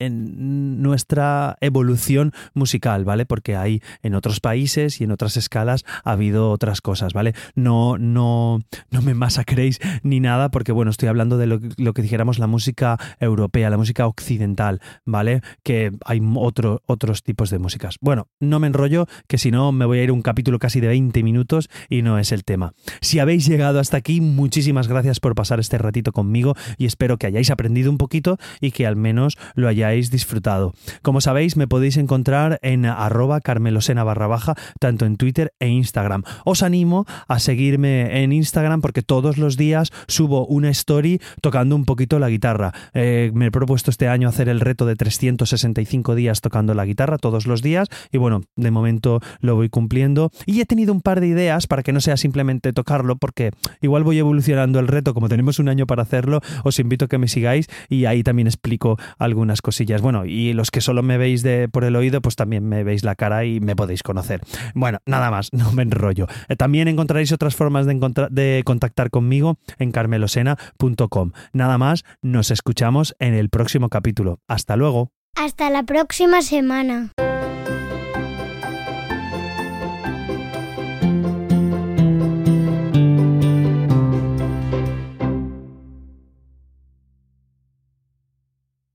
en 0.00 0.82
nuestra 0.82 1.56
evolución 1.60 2.32
musical, 2.54 3.04
¿vale? 3.04 3.26
Porque 3.26 3.54
hay 3.54 3.82
en 4.02 4.14
otros 4.14 4.40
países 4.40 5.00
y 5.00 5.04
en 5.04 5.12
otras 5.12 5.36
escalas 5.36 5.84
ha 6.04 6.12
habido 6.12 6.50
otras 6.50 6.80
cosas, 6.80 7.12
¿vale? 7.12 7.34
No, 7.54 7.98
no, 7.98 8.58
no 8.90 9.02
me 9.02 9.14
masacréis 9.14 9.78
ni 10.02 10.18
nada, 10.18 10.50
porque 10.50 10.72
bueno, 10.72 10.90
estoy 10.90 11.08
hablando 11.08 11.38
de 11.38 11.46
lo, 11.46 11.92
que 11.92 12.02
dijéramos 12.02 12.38
la 12.38 12.46
música 12.46 12.98
europea, 13.20 13.70
la 13.70 13.76
música 13.76 14.06
occidental, 14.06 14.80
¿vale? 15.04 15.42
Que 15.62 15.92
hay 16.04 16.20
otro, 16.36 16.82
otros 16.86 17.22
tipos 17.22 17.50
de 17.50 17.58
músicas. 17.58 17.96
Bueno, 18.00 18.28
no 18.40 18.58
me 18.58 18.66
enrollo, 18.66 19.06
que 19.28 19.38
si 19.38 19.50
no 19.50 19.70
me 19.72 19.84
voy 19.84 19.98
a 19.98 20.04
ir 20.04 20.12
un 20.12 20.22
capítulo 20.22 20.58
casi 20.58 20.80
de 20.80 20.88
20 20.88 21.22
minutos 21.22 21.68
y 21.88 22.02
no 22.02 22.18
es 22.18 22.32
el 22.32 22.44
tema. 22.44 22.72
Si 23.00 23.18
habéis 23.18 23.46
llegado 23.46 23.80
hasta 23.80 23.98
aquí, 23.98 24.20
muchísimas 24.20 24.88
gracias 24.88 25.20
por 25.20 25.34
pasar 25.34 25.60
este 25.60 25.76
ratito 25.76 26.12
conmigo 26.12 26.54
y 26.78 26.86
espero 26.86 27.18
que 27.18 27.26
hayáis 27.26 27.50
aprendido 27.50 27.90
un 27.90 27.98
poquito 27.98 28.38
y 28.60 28.70
que 28.70 28.86
al 28.86 28.96
menos 28.96 29.36
lo 29.54 29.68
hayáis 29.68 29.89
disfrutado. 30.10 30.74
Como 31.02 31.20
sabéis, 31.20 31.56
me 31.56 31.68
podéis 31.68 31.96
encontrar 31.96 32.58
en 32.62 32.86
arroba 32.86 33.40
carmelosena 33.40 34.04
barra 34.04 34.26
baja, 34.26 34.54
tanto 34.78 35.06
en 35.06 35.16
Twitter 35.16 35.52
e 35.58 35.68
Instagram. 35.68 36.22
Os 36.44 36.62
animo 36.62 37.06
a 37.28 37.38
seguirme 37.38 38.22
en 38.22 38.32
Instagram 38.32 38.80
porque 38.80 39.02
todos 39.02 39.38
los 39.38 39.56
días 39.56 39.90
subo 40.06 40.46
una 40.46 40.70
story 40.70 41.20
tocando 41.40 41.76
un 41.76 41.84
poquito 41.84 42.18
la 42.18 42.28
guitarra. 42.28 42.72
Eh, 42.94 43.30
me 43.34 43.46
he 43.46 43.50
propuesto 43.50 43.90
este 43.90 44.08
año 44.08 44.28
hacer 44.28 44.48
el 44.48 44.60
reto 44.60 44.86
de 44.86 44.96
365 44.96 46.14
días 46.14 46.40
tocando 46.40 46.74
la 46.74 46.84
guitarra 46.84 47.18
todos 47.18 47.46
los 47.46 47.62
días 47.62 47.88
y 48.12 48.18
bueno, 48.18 48.42
de 48.56 48.70
momento 48.70 49.20
lo 49.40 49.56
voy 49.56 49.68
cumpliendo 49.68 50.30
y 50.46 50.60
he 50.60 50.66
tenido 50.66 50.92
un 50.92 51.00
par 51.00 51.20
de 51.20 51.26
ideas 51.26 51.66
para 51.66 51.82
que 51.82 51.92
no 51.92 52.00
sea 52.00 52.16
simplemente 52.16 52.72
tocarlo 52.72 53.16
porque 53.16 53.50
igual 53.80 54.04
voy 54.04 54.18
evolucionando 54.18 54.78
el 54.78 54.88
reto 54.88 55.14
como 55.14 55.28
tenemos 55.28 55.58
un 55.58 55.68
año 55.68 55.86
para 55.86 56.02
hacerlo, 56.02 56.40
os 56.64 56.78
invito 56.78 57.06
a 57.06 57.08
que 57.08 57.18
me 57.18 57.28
sigáis 57.28 57.66
y 57.88 58.04
ahí 58.04 58.22
también 58.22 58.46
explico 58.46 58.98
algunas 59.18 59.62
Bueno, 60.02 60.24
y 60.26 60.52
los 60.52 60.70
que 60.70 60.80
solo 60.80 61.02
me 61.02 61.18
veis 61.18 61.42
de, 61.42 61.68
por 61.68 61.84
el 61.84 61.96
oído, 61.96 62.20
pues 62.20 62.36
también 62.36 62.68
me 62.68 62.84
veis 62.84 63.04
la 63.04 63.14
cara 63.14 63.44
y 63.44 63.60
me 63.60 63.76
podéis 63.76 64.02
conocer. 64.02 64.40
Bueno, 64.74 64.98
nada 65.06 65.30
más, 65.30 65.50
no 65.52 65.72
me 65.72 65.82
enrollo. 65.82 66.26
Eh, 66.48 66.56
también 66.56 66.88
encontraréis 66.88 67.32
otras 67.32 67.56
formas 67.56 67.86
de, 67.86 68.28
de 68.30 68.62
contactar 68.64 69.10
conmigo 69.10 69.58
en 69.78 69.92
carmelosena.com. 69.92 71.32
Nada 71.52 71.78
más, 71.78 72.04
nos 72.22 72.50
escuchamos 72.50 73.14
en 73.18 73.34
el 73.34 73.48
próximo 73.48 73.88
capítulo. 73.88 74.40
Hasta 74.48 74.76
luego. 74.76 75.12
Hasta 75.34 75.70
la 75.70 75.84
próxima 75.84 76.42
semana. 76.42 77.12